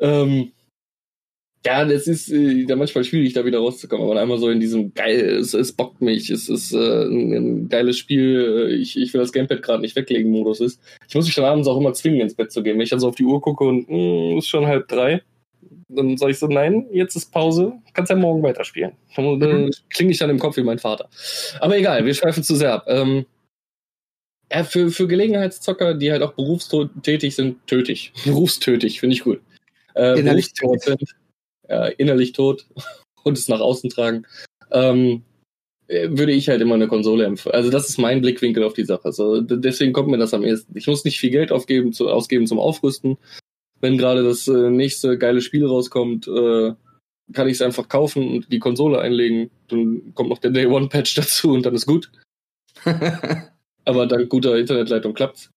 [0.00, 0.52] ähm,
[1.66, 5.38] Ja, das ist äh, manchmal schwierig, da wieder rauszukommen, aber einmal so in diesem geil,
[5.38, 9.32] es, es bockt mich, es ist äh, ein, ein geiles Spiel, ich, ich will das
[9.32, 10.80] Gamepad gerade nicht weglegen, Modus ist.
[11.08, 12.76] Ich muss mich dann abends auch immer zwingen, ins Bett zu gehen.
[12.76, 15.22] Wenn ich dann so auf die Uhr gucke und mh, ist schon halb drei,
[15.88, 18.92] dann sage ich so, nein, jetzt ist Pause, kannst ja morgen weiterspielen.
[19.16, 19.70] Dann mhm.
[19.88, 21.08] klinge ich dann im Kopf wie mein Vater.
[21.60, 22.84] Aber egal, wir schweifen zu sehr ab.
[22.88, 23.26] Ähm,
[24.52, 28.12] ja, für, für Gelegenheitszocker, die halt auch berufstätig sind, tötig.
[28.24, 29.40] Berufstötig, finde ich gut.
[29.94, 30.80] Äh, innerlich tot.
[30.82, 31.02] Sind,
[31.68, 32.66] äh, innerlich tot
[33.24, 34.26] und es nach außen tragen.
[34.70, 35.22] Ähm,
[35.88, 37.54] würde ich halt immer eine Konsole empfehlen.
[37.54, 39.06] Also das ist mein Blickwinkel auf die Sache.
[39.06, 40.76] Also deswegen kommt mir das am ehesten.
[40.76, 43.16] Ich muss nicht viel Geld aufgeben, zu, ausgeben zum Aufrüsten
[43.80, 46.72] wenn gerade das äh, nächste geile Spiel rauskommt, äh,
[47.32, 49.50] kann ich es einfach kaufen und die Konsole einlegen.
[49.68, 52.10] Dann kommt noch der Day One Patch dazu und dann ist gut.
[53.84, 55.50] Aber dank guter Internetleitung klappt's.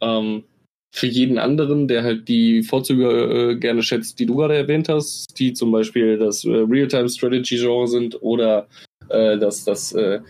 [0.00, 0.44] Ähm,
[0.92, 5.38] für jeden anderen, der halt die Vorzüge äh, gerne schätzt, die du gerade erwähnt hast,
[5.38, 8.66] die zum Beispiel das äh, Real-Time-Strategy-Genre sind oder
[9.08, 10.20] äh, das, das äh,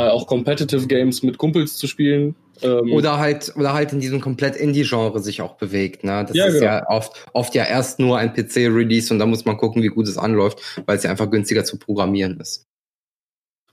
[0.00, 4.56] auch Competitive Games mit Kumpels zu spielen, ähm, oder halt, oder halt in diesem komplett
[4.56, 6.04] Indie-Genre sich auch bewegt.
[6.04, 6.24] Ne?
[6.26, 6.66] Das ja, ist genau.
[6.66, 10.06] ja oft, oft ja erst nur ein PC-Release und da muss man gucken, wie gut
[10.06, 12.64] es anläuft, weil es ja einfach günstiger zu programmieren ist.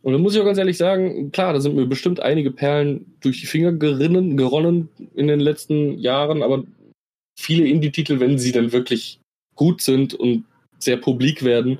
[0.01, 3.17] Und da muss ich auch ganz ehrlich sagen, klar, da sind mir bestimmt einige Perlen
[3.21, 6.63] durch die Finger gerinnen, geronnen in den letzten Jahren, aber
[7.37, 9.19] viele Indie-Titel, wenn sie dann wirklich
[9.55, 10.45] gut sind und
[10.79, 11.77] sehr publik werden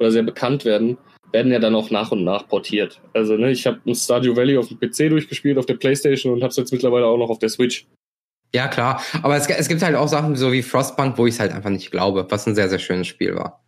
[0.00, 0.98] oder sehr bekannt werden,
[1.32, 3.00] werden ja dann auch nach und nach portiert.
[3.14, 6.42] Also ne, ich habe ein Stardew Valley auf dem PC durchgespielt, auf der Playstation und
[6.42, 7.86] habe es jetzt mittlerweile auch noch auf der Switch.
[8.54, 9.02] Ja, klar.
[9.22, 11.70] Aber es, es gibt halt auch Sachen so wie Frostpunk, wo ich es halt einfach
[11.70, 13.62] nicht glaube, was ein sehr, sehr schönes Spiel war.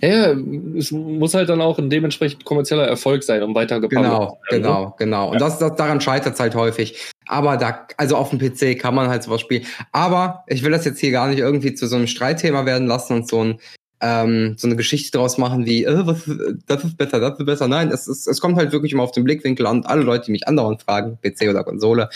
[0.00, 0.32] Ja,
[0.76, 4.36] es muss halt dann auch ein dementsprechend kommerzieller Erfolg sein, um weiter Genau, werden, ne?
[4.50, 5.26] genau, genau.
[5.28, 5.38] Und ja.
[5.40, 7.12] das, das, daran scheitert es halt häufig.
[7.26, 9.66] Aber da, also auf dem PC kann man halt sowas spielen.
[9.92, 13.14] Aber ich will das jetzt hier gar nicht irgendwie zu so einem Streitthema werden lassen
[13.14, 13.60] und so ein
[14.00, 16.30] ähm, so eine Geschichte draus machen wie, äh, was,
[16.66, 17.68] das ist besser, das ist besser.
[17.68, 19.84] Nein, es, ist, es kommt halt wirklich immer auf den Blickwinkel an.
[19.84, 22.08] Alle Leute, die mich andauernd fragen, PC oder Konsole,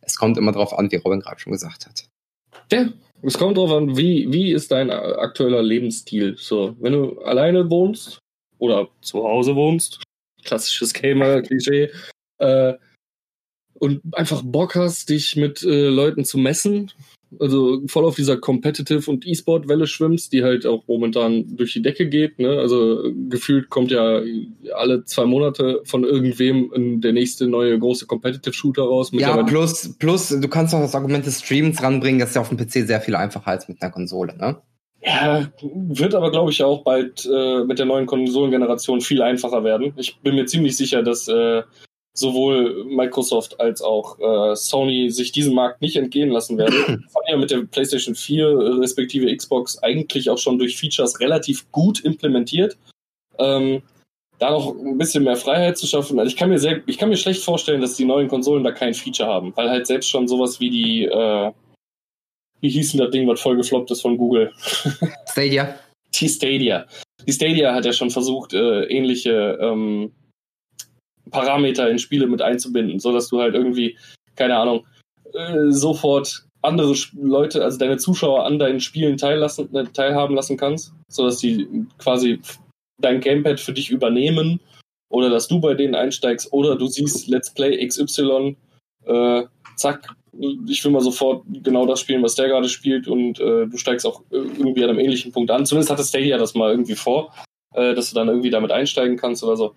[0.00, 2.08] es kommt immer drauf an, wie Robin gerade schon gesagt hat.
[2.70, 2.88] Ja,
[3.22, 6.36] es kommt drauf an, wie, wie ist dein aktueller Lebensstil.
[6.38, 8.18] So, wenn du alleine wohnst
[8.58, 10.02] oder zu Hause wohnst,
[10.44, 11.90] klassisches Gamer-Klischee,
[12.38, 12.74] äh,
[13.80, 16.92] und einfach Bock hast, dich mit äh, Leuten zu messen,
[17.40, 22.08] also voll auf dieser Competitive und E-Sport-Welle schwimmst, die halt auch momentan durch die Decke
[22.08, 22.38] geht.
[22.38, 22.58] Ne?
[22.58, 24.20] Also gefühlt kommt ja
[24.74, 29.10] alle zwei Monate von irgendwem der nächste neue große Competitive-Shooter raus.
[29.12, 32.48] Ja, plus, plus du kannst auch das Argument des Streams ranbringen, das ist ja auf
[32.48, 34.56] dem PC sehr viel einfacher als mit einer Konsole, ne?
[35.06, 39.92] Ja, wird aber, glaube ich, auch bald äh, mit der neuen Konsolengeneration viel einfacher werden.
[39.96, 41.62] Ich bin mir ziemlich sicher, dass äh,
[42.14, 47.06] sowohl Microsoft als auch äh, Sony sich diesen Markt nicht entgehen lassen werden.
[47.14, 51.70] Haben ja mit der PlayStation 4 äh, respektive Xbox eigentlich auch schon durch Features relativ
[51.72, 52.78] gut implementiert.
[53.38, 53.82] Ähm,
[54.38, 56.18] da noch ein bisschen mehr Freiheit zu schaffen.
[56.18, 58.72] Also ich kann mir sehr, ich kann mir schlecht vorstellen, dass die neuen Konsolen da
[58.72, 61.52] kein Feature haben, weil halt selbst schon sowas wie die, äh,
[62.60, 64.52] wie hieß denn das Ding, was voll gefloppt ist von Google?
[65.30, 65.74] Stadia.
[66.14, 66.86] Die Stadia.
[67.26, 70.12] Die Stadia hat ja schon versucht, äh, ähnliche ähm,
[71.34, 73.98] Parameter in Spiele mit einzubinden, so dass du halt irgendwie,
[74.36, 74.86] keine Ahnung,
[75.32, 80.94] äh, sofort andere Leute, also deine Zuschauer an deinen Spielen teillassen, äh, teilhaben lassen kannst,
[81.08, 81.66] so dass die
[81.98, 82.40] quasi
[83.02, 84.60] dein Gamepad für dich übernehmen
[85.10, 88.56] oder dass du bei denen einsteigst oder du siehst Let's Play XY,
[89.06, 89.42] äh,
[89.76, 90.14] zack,
[90.68, 94.06] ich will mal sofort genau das spielen, was der gerade spielt und äh, du steigst
[94.06, 95.66] auch irgendwie an einem ähnlichen Punkt an.
[95.66, 97.34] Zumindest hatte Stadia das mal irgendwie vor,
[97.74, 99.74] äh, dass du dann irgendwie damit einsteigen kannst oder so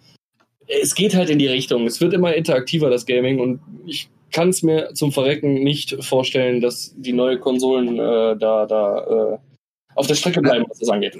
[0.68, 1.86] es geht halt in die Richtung.
[1.86, 6.61] Es wird immer interaktiver, das Gaming, und ich kann es mir zum Verrecken nicht vorstellen,
[6.61, 9.38] dass die neuen Konsolen äh, da, da äh,
[9.95, 11.18] auf der Strecke bleiben, was das angeht.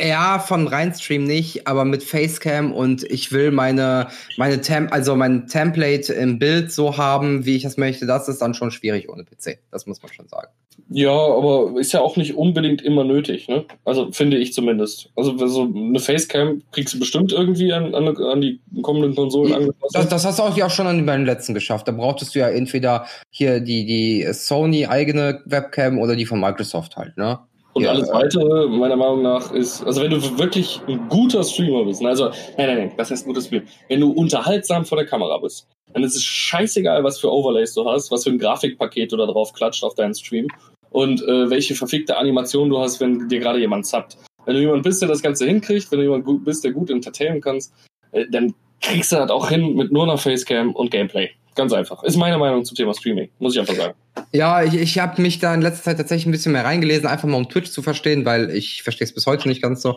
[0.00, 5.46] Ja, von Reinstream nicht, aber mit Facecam und ich will meine, meine Tem also mein
[5.46, 9.24] Template im Bild so haben, wie ich es möchte, das ist dann schon schwierig ohne
[9.24, 9.58] PC.
[9.70, 10.48] Das muss man schon sagen.
[10.88, 13.64] Ja, aber ist ja auch nicht unbedingt immer nötig, ne?
[13.84, 15.10] Also finde ich zumindest.
[15.16, 19.94] Also so eine Facecam kriegst du bestimmt irgendwie an, an, an die kommenden Konsolen angepasst.
[19.94, 21.86] Das, das hast du auch ja auch schon an den letzten geschafft.
[21.88, 26.96] Da brauchtest du ja entweder hier die, die Sony eigene Webcam oder die von Microsoft
[26.96, 27.38] halt, ne?
[27.74, 31.84] Und ja, alles weitere, meiner Meinung nach, ist, also wenn du wirklich ein guter Streamer
[31.84, 33.64] bist, ne, also, nein, nein, nein, das heißt gutes Spiel.
[33.88, 37.88] Wenn du unterhaltsam vor der Kamera bist, dann ist es scheißegal, was für Overlays du
[37.88, 40.48] hast, was für ein Grafikpaket du da drauf klatscht auf deinen Stream
[40.90, 44.18] und äh, welche verfickte Animation du hast, wenn dir gerade jemand zappt.
[44.44, 46.90] Wenn du jemand bist, der das Ganze hinkriegt, wenn du jemand gut bist, der gut
[46.90, 47.72] entertainen kannst,
[48.12, 51.30] äh, dann kriegst du das auch hin mit nur einer Facecam und Gameplay.
[51.54, 52.02] Ganz einfach.
[52.02, 53.94] Ist meine Meinung zum Thema Streaming, muss ich einfach sagen.
[54.32, 57.28] Ja, ich, ich habe mich da in letzter Zeit tatsächlich ein bisschen mehr reingelesen, einfach
[57.28, 59.96] mal um Twitch zu verstehen, weil ich verstehe es bis heute nicht ganz so.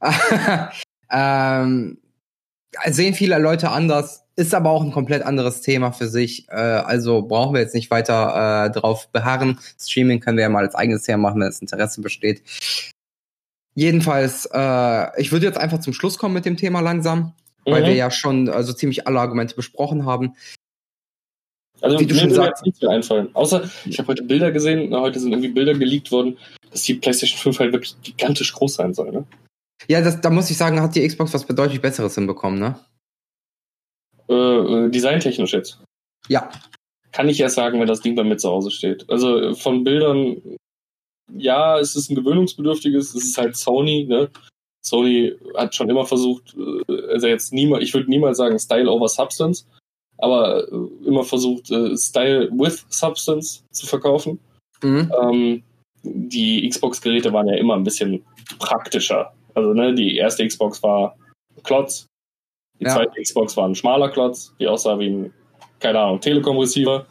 [1.10, 1.98] ähm,
[2.86, 6.46] sehen viele Leute anders, ist aber auch ein komplett anderes Thema für sich.
[6.48, 9.58] Äh, also brauchen wir jetzt nicht weiter äh, drauf beharren.
[9.80, 12.42] Streaming können wir ja mal als eigenes Thema machen, wenn das Interesse besteht.
[13.74, 17.34] Jedenfalls, äh, ich würde jetzt einfach zum Schluss kommen mit dem Thema langsam,
[17.66, 17.70] mhm.
[17.70, 20.34] weil wir ja schon also ziemlich alle Argumente besprochen haben.
[21.82, 23.28] Also wie du schon sagst, nichts mehr einfallen.
[23.34, 26.38] Außer ich habe heute Bilder gesehen, heute sind irgendwie Bilder geleakt worden,
[26.70, 29.26] dass die PlayStation 5 halt wirklich gigantisch groß sein soll, ne?
[29.88, 32.78] Ja, das, da muss ich sagen, hat die Xbox was bedeutlich Besseres hinbekommen, ne?
[34.28, 35.82] Äh, äh, designtechnisch jetzt.
[36.28, 36.50] Ja.
[37.10, 39.08] Kann ich erst sagen, wenn das Ding bei mir zu Hause steht.
[39.10, 40.40] Also von Bildern,
[41.36, 44.30] ja, es ist ein gewöhnungsbedürftiges, es ist halt Sony, ne?
[44.84, 49.08] Sony hat schon immer versucht, äh, also jetzt niemals, ich würde niemals sagen Style over
[49.08, 49.66] Substance,
[50.22, 54.38] aber äh, immer versucht, Style with Substance zu verkaufen.
[54.82, 55.12] Mhm.
[55.20, 55.62] Ähm,
[56.02, 58.24] die Xbox-Geräte waren ja immer ein bisschen
[58.58, 59.32] praktischer.
[59.54, 61.16] Also, ne, die erste Xbox war
[61.62, 62.06] Klotz,
[62.78, 62.94] die ja.
[62.94, 65.32] zweite Xbox war ein schmaler Klotz, die aussah wie ein,
[65.78, 67.06] keine Ahnung, Telekom-Receiver.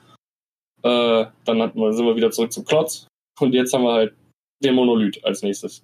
[0.84, 3.08] Äh, dann hatten wir, sind wir wieder zurück zum Klotz
[3.40, 4.14] und jetzt haben wir halt
[4.64, 5.84] den Monolith als nächstes.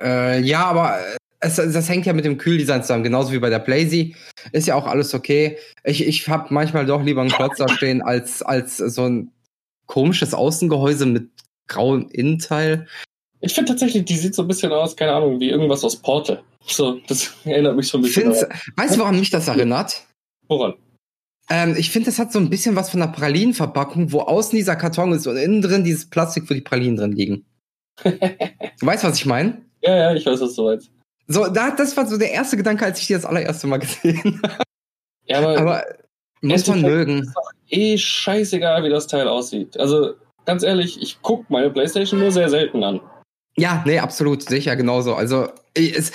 [0.00, 0.98] Äh, ja, aber
[1.40, 4.14] es, das hängt ja mit dem Kühldesign zusammen, genauso wie bei der Blazy.
[4.52, 5.58] Ist ja auch alles okay.
[5.84, 9.32] Ich, ich habe manchmal doch lieber einen Klotz da stehen als, als so ein
[9.86, 11.30] komisches Außengehäuse mit
[11.66, 12.86] grauem Innenteil.
[13.40, 16.42] Ich finde tatsächlich, die sieht so ein bisschen aus, keine Ahnung, wie irgendwas aus Porte.
[16.66, 18.32] So, das erinnert mich so ein bisschen.
[18.76, 20.04] Weißt du, woran mich das erinnert?
[20.46, 20.74] Woran?
[21.48, 24.76] Ähm, ich finde, das hat so ein bisschen was von einer Pralinenverpackung, wo außen dieser
[24.76, 27.46] Karton ist und innen drin dieses Plastik, wo die Pralinen drin liegen.
[28.04, 29.62] du weißt, was ich meine?
[29.82, 30.90] Ja, ja, ich weiß, was du meinst.
[31.32, 34.40] So, da, das war so der erste Gedanke, als ich die das allererste Mal gesehen
[34.42, 34.64] habe.
[35.26, 35.84] Ja, aber, aber
[36.40, 37.20] muss man mögen.
[37.20, 39.78] Ist doch eh scheißegal, wie das Teil aussieht.
[39.78, 40.14] Also,
[40.44, 43.00] ganz ehrlich, ich gucke meine Playstation nur sehr selten an.
[43.56, 45.14] Ja, nee, absolut, sicher genauso.
[45.14, 46.10] Also es,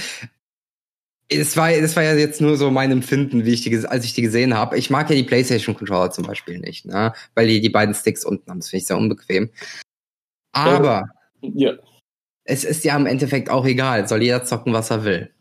[1.29, 4.13] es war, das war ja jetzt nur so mein Empfinden, wie ich die, als ich
[4.13, 4.77] die gesehen habe.
[4.77, 7.13] Ich mag ja die PlayStation Controller zum Beispiel nicht, ne?
[7.35, 8.59] weil die die beiden Sticks unten haben.
[8.59, 9.49] Das finde ich sehr unbequem.
[10.51, 11.07] Aber
[11.41, 11.73] ja.
[12.45, 14.07] Es ist ja im Endeffekt auch egal.
[14.07, 15.31] Soll jeder zocken, was er will.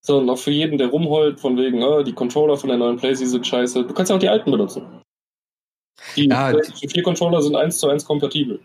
[0.00, 3.30] So, noch für jeden, der rumheult, von wegen, oh, die Controller von der neuen PlayStation
[3.30, 3.84] sind scheiße.
[3.84, 4.82] Du kannst ja auch die alten benutzen.
[6.16, 8.60] Die ja, PlayStation 4 Controller sind eins zu eins kompatibel.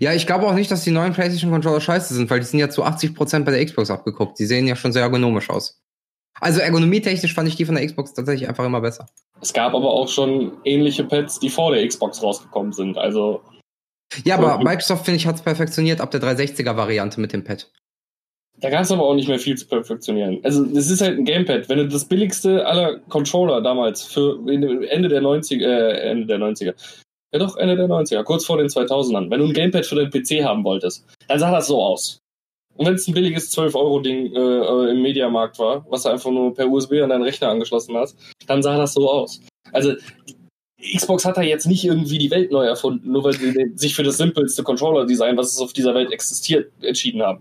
[0.00, 2.58] Ja, ich glaube auch nicht, dass die neuen PlayStation Controller scheiße sind, weil die sind
[2.58, 4.38] ja zu 80% bei der Xbox abgeguckt.
[4.38, 5.80] Die sehen ja schon sehr ergonomisch aus.
[6.40, 9.08] Also ergonomietechnisch fand ich die von der Xbox tatsächlich einfach immer besser.
[9.40, 12.98] Es gab aber auch schon ähnliche Pads, die vor der Xbox rausgekommen sind.
[12.98, 13.40] Also
[14.24, 17.70] ja, aber Microsoft finde ich hat es perfektioniert ab der 360er Variante mit dem Pad.
[18.60, 20.40] Da gab es aber auch nicht mehr viel zu perfektionieren.
[20.42, 21.68] Also das ist halt ein Gamepad.
[21.68, 26.74] Wenn du das billigste aller Controller damals für Ende der 90er, äh, Ende der 90er,
[27.32, 29.30] ja doch, Ende der 90er, kurz vor den 2000ern.
[29.30, 32.18] Wenn du ein Gamepad für deinen PC haben wolltest, dann sah das so aus.
[32.74, 36.54] Und wenn es ein billiges 12-Euro-Ding äh, äh, im Mediamarkt war, was du einfach nur
[36.54, 39.40] per USB an deinen Rechner angeschlossen hast, dann sah das so aus.
[39.72, 39.94] Also
[40.80, 44.04] Xbox hat da jetzt nicht irgendwie die Welt neu erfunden, nur weil sie sich für
[44.04, 47.40] das simpelste Controller-Design, was es auf dieser Welt existiert, entschieden haben.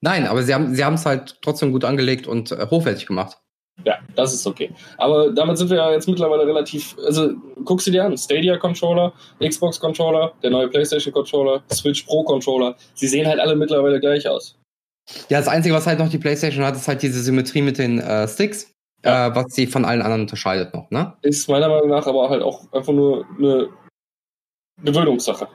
[0.00, 3.38] Nein, aber sie haben sie es halt trotzdem gut angelegt und äh, hochwertig gemacht.
[3.84, 4.70] Ja, das ist okay.
[4.96, 6.96] Aber damit sind wir ja jetzt mittlerweile relativ.
[7.04, 12.24] Also, guck sie dir an: Stadia Controller, Xbox Controller, der neue PlayStation Controller, Switch Pro
[12.24, 12.74] Controller.
[12.94, 14.56] Sie sehen halt alle mittlerweile gleich aus.
[15.28, 18.00] Ja, das Einzige, was halt noch die PlayStation hat, ist halt diese Symmetrie mit den
[18.00, 18.72] äh, Sticks,
[19.06, 19.28] ja.
[19.28, 21.14] äh, was sie von allen anderen unterscheidet noch, ne?
[21.22, 23.68] Ist meiner Meinung nach aber halt auch einfach nur eine
[24.82, 25.48] Gewöhnungssache.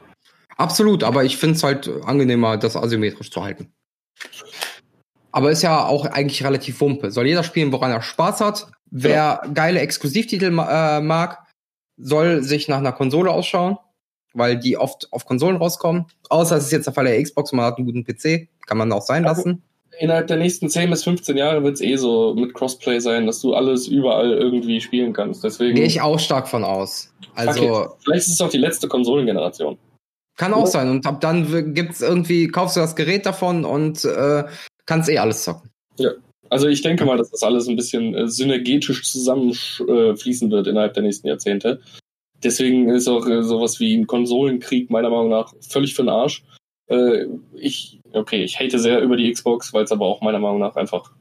[0.58, 3.74] Absolut, aber ich finde es halt angenehmer, das asymmetrisch zu halten.
[5.32, 7.12] Aber ist ja auch eigentlich relativ wumpe.
[7.12, 8.68] Soll jeder spielen, woran er Spaß hat.
[8.90, 9.42] Wer ja.
[9.54, 11.48] geile Exklusivtitel äh, mag,
[11.98, 13.78] soll sich nach einer Konsole ausschauen,
[14.34, 16.06] weil die oft auf Konsolen rauskommen.
[16.30, 18.92] Außer es ist jetzt der Fall der Xbox, man hat einen guten PC, kann man
[18.92, 19.64] auch sein lassen.
[20.00, 23.42] Innerhalb der nächsten 10 bis 15 Jahre wird es eh so mit Crossplay sein, dass
[23.42, 25.44] du alles überall irgendwie spielen kannst.
[25.44, 27.14] Deswegen gehe ich auch stark von aus.
[27.36, 27.94] Also okay.
[28.04, 29.78] vielleicht ist es auch die letzte Konsolengeneration.
[30.38, 30.90] Kann auch sein.
[30.90, 34.46] Und ab dann gibt's irgendwie, kaufst du das Gerät davon und äh,
[34.86, 35.70] kannst eh alles zocken.
[35.98, 36.12] Ja.
[36.50, 40.94] Also ich denke mal, dass das alles ein bisschen äh, synergetisch zusammenfließen äh, wird innerhalb
[40.94, 41.80] der nächsten Jahrzehnte.
[42.44, 46.44] Deswegen ist auch äh, sowas wie ein Konsolenkrieg meiner Meinung nach völlig für den Arsch.
[46.88, 50.60] Äh, ich, okay, ich hate sehr über die Xbox, weil es aber auch meiner Meinung
[50.60, 51.12] nach einfach.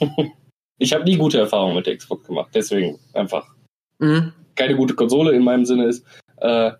[0.78, 3.46] ich habe nie gute Erfahrungen mit der Xbox gemacht, deswegen einfach
[3.98, 4.32] mhm.
[4.54, 6.04] keine gute Konsole in meinem Sinne ist.
[6.38, 6.72] Äh,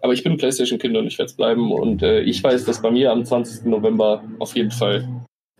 [0.00, 1.72] aber ich bin PlayStation-Kind und ich werde es bleiben.
[1.72, 3.64] Und äh, ich weiß, dass bei mir am 20.
[3.64, 5.08] November auf jeden Fall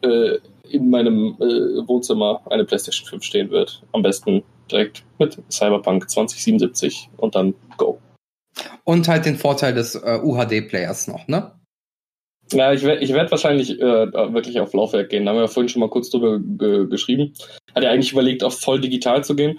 [0.03, 0.37] äh,
[0.68, 3.83] in meinem äh, Wohnzimmer eine PlayStation 5 stehen wird.
[3.93, 7.99] Am besten direkt mit Cyberpunk 2077 und dann go.
[8.85, 11.53] Und halt den Vorteil des äh, UHD-Players noch, ne?
[12.55, 15.24] Ja, ich werde ich werd wahrscheinlich äh, wirklich auf Laufwerk gehen.
[15.24, 16.38] Da haben wir ja vorhin schon mal kurz drüber
[16.86, 17.34] geschrieben.
[17.74, 19.59] Hat ja eigentlich überlegt, auf voll digital zu gehen.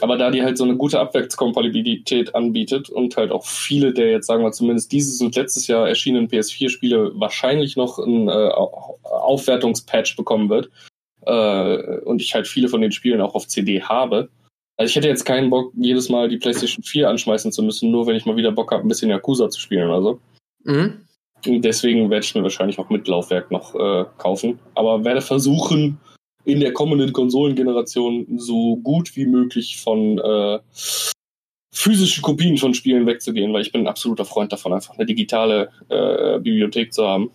[0.00, 4.26] Aber da die halt so eine gute Abwärtskompatibilität anbietet und halt auch viele der jetzt,
[4.26, 8.50] sagen wir zumindest dieses und letztes Jahr erschienenen PS4-Spiele wahrscheinlich noch ein äh,
[9.02, 10.70] Aufwertungspatch bekommen wird
[11.26, 14.30] äh, und ich halt viele von den Spielen auch auf CD habe.
[14.76, 18.06] Also ich hätte jetzt keinen Bock, jedes Mal die PlayStation 4 anschmeißen zu müssen, nur
[18.06, 20.20] wenn ich mal wieder Bock habe, ein bisschen Yakuza zu spielen oder so.
[20.64, 21.00] Mhm.
[21.44, 24.58] Deswegen werde ich mir wahrscheinlich auch mit Laufwerk noch äh, kaufen.
[24.74, 25.98] Aber werde versuchen,
[26.44, 30.58] in der kommenden Konsolengeneration so gut wie möglich von äh,
[31.72, 35.70] physischen Kopien von Spielen wegzugehen, weil ich bin ein absoluter Freund davon, einfach eine digitale
[35.88, 37.30] äh, Bibliothek zu haben.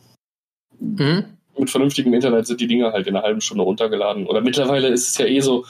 [0.80, 1.26] Mhm.
[1.58, 4.28] Mit vernünftigem Internet sind die Dinge halt in einer halben Stunde runtergeladen.
[4.28, 5.66] Oder mittlerweile ist es ja eh so,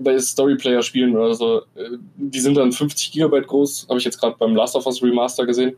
[0.00, 4.36] bei Storyplayer-Spielen oder so, äh, die sind dann 50 Gigabyte groß, habe ich jetzt gerade
[4.38, 5.76] beim Last of Us Remaster gesehen.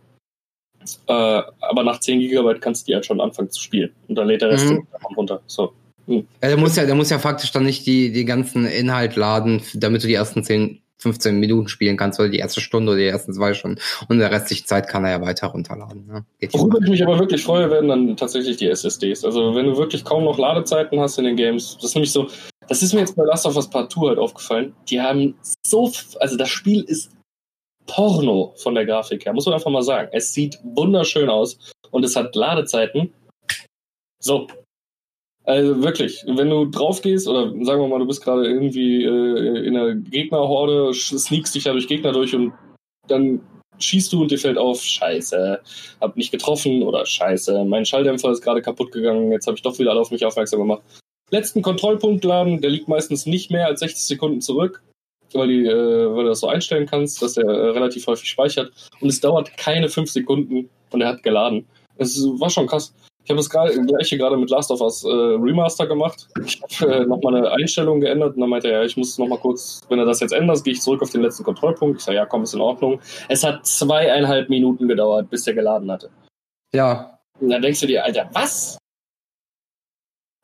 [1.07, 3.93] Äh, aber nach 10 Gigabyte kannst du die halt schon anfangen zu spielen.
[4.09, 4.87] Und dann lädt der Rest mhm.
[5.16, 5.41] runter.
[5.47, 5.72] So.
[6.07, 6.26] Hm.
[6.43, 9.62] Ja, der muss ja, der muss ja faktisch dann nicht die, die ganzen Inhalt laden,
[9.74, 13.07] damit du die ersten 10, 15 Minuten spielen kannst oder die erste Stunde oder die
[13.07, 13.78] ersten zwei Stunden.
[14.09, 16.07] Und der restliche Zeit kann er ja weiter runterladen.
[16.07, 16.24] Ne?
[16.53, 19.24] Worüber ich mich aber wirklich freue, werden dann tatsächlich die SSDs.
[19.24, 22.28] Also wenn du wirklich kaum noch Ladezeiten hast in den Games, das ist nämlich so,
[22.68, 24.74] das ist mir jetzt bei Last of Us Part 2 halt aufgefallen.
[24.89, 27.11] Die haben so, also das Spiel ist
[27.87, 30.09] Porno von der Grafik her, muss man einfach mal sagen.
[30.12, 31.59] Es sieht wunderschön aus
[31.91, 33.12] und es hat Ladezeiten.
[34.20, 34.47] So.
[35.45, 39.64] Also wirklich, wenn du drauf gehst oder sagen wir mal, du bist gerade irgendwie äh,
[39.64, 42.53] in einer Gegnerhorde, sneakst dich da durch Gegner durch und
[43.07, 43.41] dann
[43.78, 45.61] schießt du und dir fällt auf, scheiße,
[46.01, 49.78] hab nicht getroffen oder scheiße, mein Schalldämpfer ist gerade kaputt gegangen, jetzt habe ich doch
[49.78, 50.82] wieder alle auf mich aufmerksam gemacht.
[51.30, 54.82] Letzten Kontrollpunkt laden, der liegt meistens nicht mehr als 60 Sekunden zurück
[55.33, 58.72] weil, die, äh, weil du das so einstellen kannst, dass er äh, relativ häufig speichert.
[59.01, 61.66] Und es dauert keine fünf Sekunden und er hat geladen.
[61.97, 62.95] Es war schon krass.
[63.24, 66.29] Ich habe das gleiche gerade mit Last of Us äh, Remaster gemacht.
[66.45, 69.41] Ich habe äh, nochmal eine Einstellung geändert und dann meinte er, ja, ich muss nochmal
[69.41, 71.99] kurz, wenn er das jetzt ändert, gehe ich zurück auf den letzten Kontrollpunkt.
[71.99, 73.01] Ich sage, ja, komm, ist in Ordnung.
[73.29, 76.09] Es hat zweieinhalb Minuten gedauert, bis er geladen hatte.
[76.72, 77.18] Ja.
[77.41, 78.79] Und dann denkst du dir, Alter, was?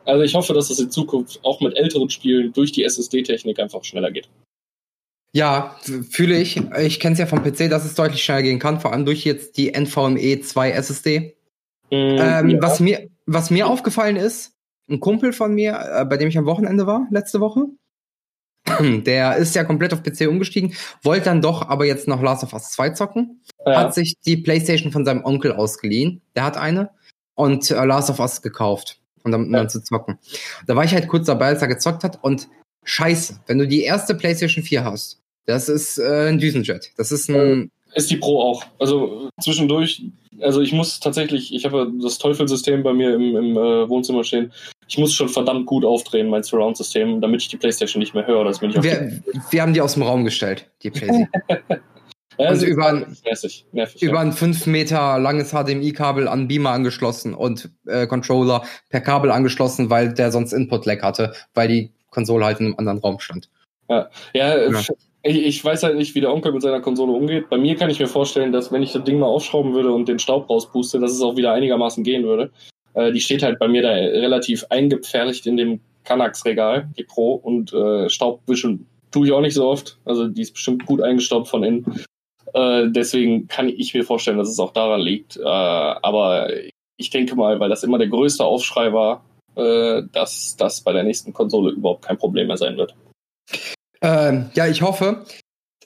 [0.05, 3.85] Also ich hoffe, dass das in Zukunft auch mit älteren Spielen durch die SSD-Technik einfach
[3.85, 4.29] schneller geht.
[5.35, 5.77] Ja,
[6.11, 6.59] fühle ich.
[6.79, 9.25] Ich kenne es ja vom PC, dass es deutlich schneller gehen kann, vor allem durch
[9.25, 11.37] jetzt die NVMe 2 SSD.
[11.91, 12.63] Mm, ähm, ja.
[12.63, 14.53] was, mir, was mir aufgefallen ist,
[14.91, 17.67] ein Kumpel von mir, äh, bei dem ich am Wochenende war, letzte Woche,
[18.81, 22.53] der ist ja komplett auf PC umgestiegen, wollte dann doch aber jetzt noch Last of
[22.53, 23.77] Us 2 zocken, ja.
[23.77, 26.91] hat sich die Playstation von seinem Onkel ausgeliehen, der hat eine,
[27.35, 29.59] und äh, Last of Us gekauft, um dann, ja.
[29.59, 30.19] dann zu zocken.
[30.67, 32.49] Da war ich halt kurz dabei, als er gezockt hat und
[32.85, 36.93] scheiße, wenn du die erste Playstation 4 hast das ist äh, ein Düsenjet.
[36.97, 37.71] Das ist ein.
[37.95, 38.65] Äh, ist die Pro auch.
[38.79, 40.03] Also zwischendurch,
[40.41, 44.53] also ich muss tatsächlich, ich habe das Teufelsystem bei mir im, im äh, Wohnzimmer stehen.
[44.89, 48.45] Ich muss schon verdammt gut aufdrehen, mein Surround-System, damit ich die Playstation nicht mehr höre.
[48.45, 51.29] Das bin ich wir, wir haben die aus dem Raum gestellt, die Playstation.
[52.39, 57.35] ja, also über ein, nervig, nervig, über ein 5 Meter langes HDMI-Kabel an Beamer angeschlossen
[57.35, 62.61] und äh, Controller per Kabel angeschlossen, weil der sonst Input-Lag hatte, weil die Konsole halt
[62.61, 63.51] in einem anderen Raum stand.
[63.89, 64.81] Ja, ja, ja.
[65.25, 67.49] Ich, ich, weiß halt nicht, wie der Onkel mit seiner Konsole umgeht.
[67.49, 70.09] Bei mir kann ich mir vorstellen, dass wenn ich das Ding mal aufschrauben würde und
[70.09, 72.51] den Staub rauspuste, dass es auch wieder einigermaßen gehen würde.
[72.95, 77.73] Äh, die steht halt bei mir da relativ eingepfercht in dem Kanax-Regal, die Pro, und
[77.73, 79.99] äh, Staubwischen tue ich auch nicht so oft.
[80.05, 82.05] Also die ist bestimmt gut eingestaubt von innen.
[82.55, 85.37] Äh, deswegen kann ich mir vorstellen, dass es auch daran liegt.
[85.37, 86.51] Äh, aber
[86.97, 91.05] ich denke mal, weil das immer der größte Aufschrei war, äh, dass das bei der
[91.05, 92.95] nächsten Konsole überhaupt kein Problem mehr sein wird.
[94.03, 95.25] Ähm, ja, ich hoffe.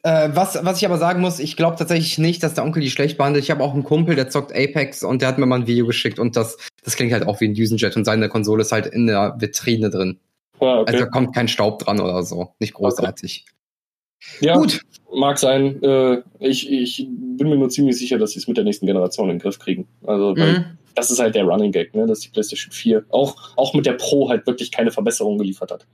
[0.02, 2.90] Äh, was, was ich aber sagen muss, ich glaube tatsächlich nicht, dass der Onkel die
[2.90, 3.44] schlecht behandelt.
[3.44, 5.86] Ich habe auch einen Kumpel, der zockt Apex und der hat mir mal ein Video
[5.86, 8.86] geschickt und das, das klingt halt auch wie ein Düsenjet und seine Konsole ist halt
[8.86, 10.20] in der Vitrine drin.
[10.60, 10.92] Ah, okay.
[10.92, 12.54] Also da kommt kein Staub dran oder so.
[12.60, 13.46] Nicht großartig.
[13.46, 14.46] Okay.
[14.46, 14.80] Ja, gut.
[15.12, 15.82] Mag sein.
[15.82, 19.28] Äh, ich, ich bin mir nur ziemlich sicher, dass sie es mit der nächsten Generation
[19.28, 19.88] in den Griff kriegen.
[20.06, 20.78] Also, mhm.
[20.94, 22.06] das ist halt der Running Gag, ne?
[22.06, 25.86] dass die PlayStation 4 auch, auch mit der Pro halt wirklich keine Verbesserung geliefert hat.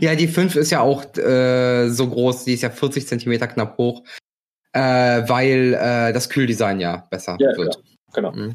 [0.00, 3.76] Ja, die 5 ist ja auch äh, so groß, die ist ja 40 Zentimeter knapp
[3.78, 4.02] hoch,
[4.72, 7.76] äh, weil äh, das Kühldesign ja besser ja, wird.
[7.76, 7.82] Ja,
[8.14, 8.32] genau.
[8.32, 8.54] Mhm.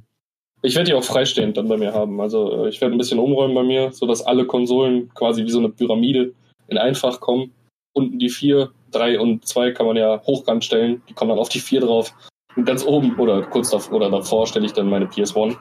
[0.64, 2.22] Ich werde die auch freistehend dann bei mir haben.
[2.22, 5.60] Also äh, ich werde ein bisschen umräumen bei mir, sodass alle Konsolen quasi wie so
[5.60, 6.34] eine Pyramide
[6.68, 7.52] in einfach kommen.
[7.94, 11.02] Unten die 4, 3 und 2 kann man ja hochkant stellen.
[11.10, 12.14] Die kommen dann auf die 4 drauf.
[12.56, 15.56] Und ganz oben oder kurz davor, oder davor stelle ich dann meine PS1.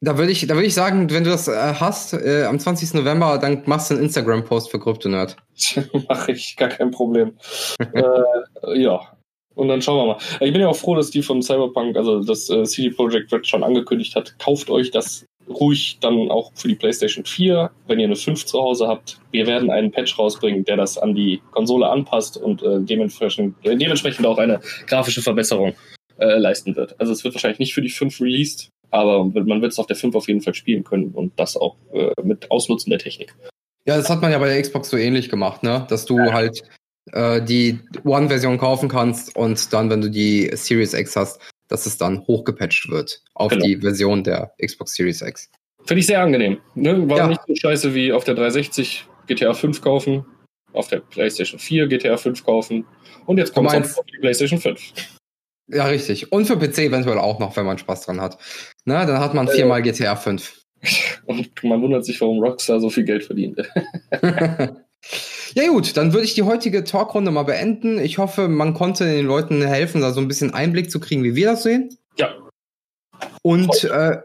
[0.00, 2.94] Da würde ich, da würde ich sagen, wenn du das äh, hast, äh, am 20.
[2.94, 5.36] November, dann machst du einen Instagram-Post für CryptoNerd.
[6.08, 7.38] Mache ich, gar kein Problem.
[7.94, 9.00] äh, ja.
[9.54, 10.18] Und dann schauen wir mal.
[10.40, 13.46] Ich bin ja auch froh, dass die von Cyberpunk, also das äh, CD Projekt Red
[13.46, 18.06] schon angekündigt hat, kauft euch das ruhig dann auch für die PlayStation 4, wenn ihr
[18.06, 19.18] eine 5 zu Hause habt.
[19.30, 23.76] Wir werden einen Patch rausbringen, der das an die Konsole anpasst und äh, dementsprechend, äh,
[23.76, 25.74] dementsprechend auch eine grafische Verbesserung
[26.18, 26.98] äh, leisten wird.
[26.98, 29.96] Also es wird wahrscheinlich nicht für die 5 released, aber man wird es auf der
[29.96, 33.34] 5 auf jeden Fall spielen können und das auch äh, mit Ausnutzen der Technik.
[33.86, 35.86] Ja, das hat man ja bei der Xbox so ähnlich gemacht, ne?
[35.90, 36.32] Dass du ja.
[36.32, 36.62] halt
[37.12, 41.98] äh, die One-Version kaufen kannst und dann, wenn du die Series X hast, dass es
[41.98, 43.66] dann hochgepatcht wird auf genau.
[43.66, 45.50] die Version der Xbox Series X.
[45.84, 46.58] Finde ich sehr angenehm.
[46.74, 47.08] Ne?
[47.10, 47.26] War ja.
[47.26, 50.24] nicht so scheiße wie auf der 360 GTA 5 kaufen,
[50.72, 52.86] auf der PlayStation 4 GTA 5 kaufen
[53.26, 54.92] und jetzt kommt es auf die PlayStation 5.
[55.68, 56.32] Ja, richtig.
[56.32, 58.38] Und für PC eventuell auch noch, wenn man Spaß dran hat.
[58.84, 60.62] Na, dann hat man viermal GTA 5.
[61.24, 63.62] Und man wundert sich, warum Rockstar so viel Geld verdient.
[65.54, 67.98] Ja gut, dann würde ich die heutige Talkrunde mal beenden.
[67.98, 71.36] Ich hoffe, man konnte den Leuten helfen, da so ein bisschen Einblick zu kriegen, wie
[71.36, 71.96] wir das sehen.
[72.16, 72.34] Ja.
[73.42, 74.18] Und äh,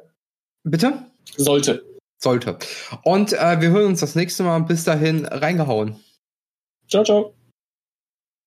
[0.63, 1.05] bitte?
[1.37, 1.83] Sollte.
[2.17, 2.57] Sollte.
[3.03, 4.59] Und äh, wir hören uns das nächste Mal.
[4.59, 5.97] Bis dahin reingehauen.
[6.87, 7.38] Ciao, ciao.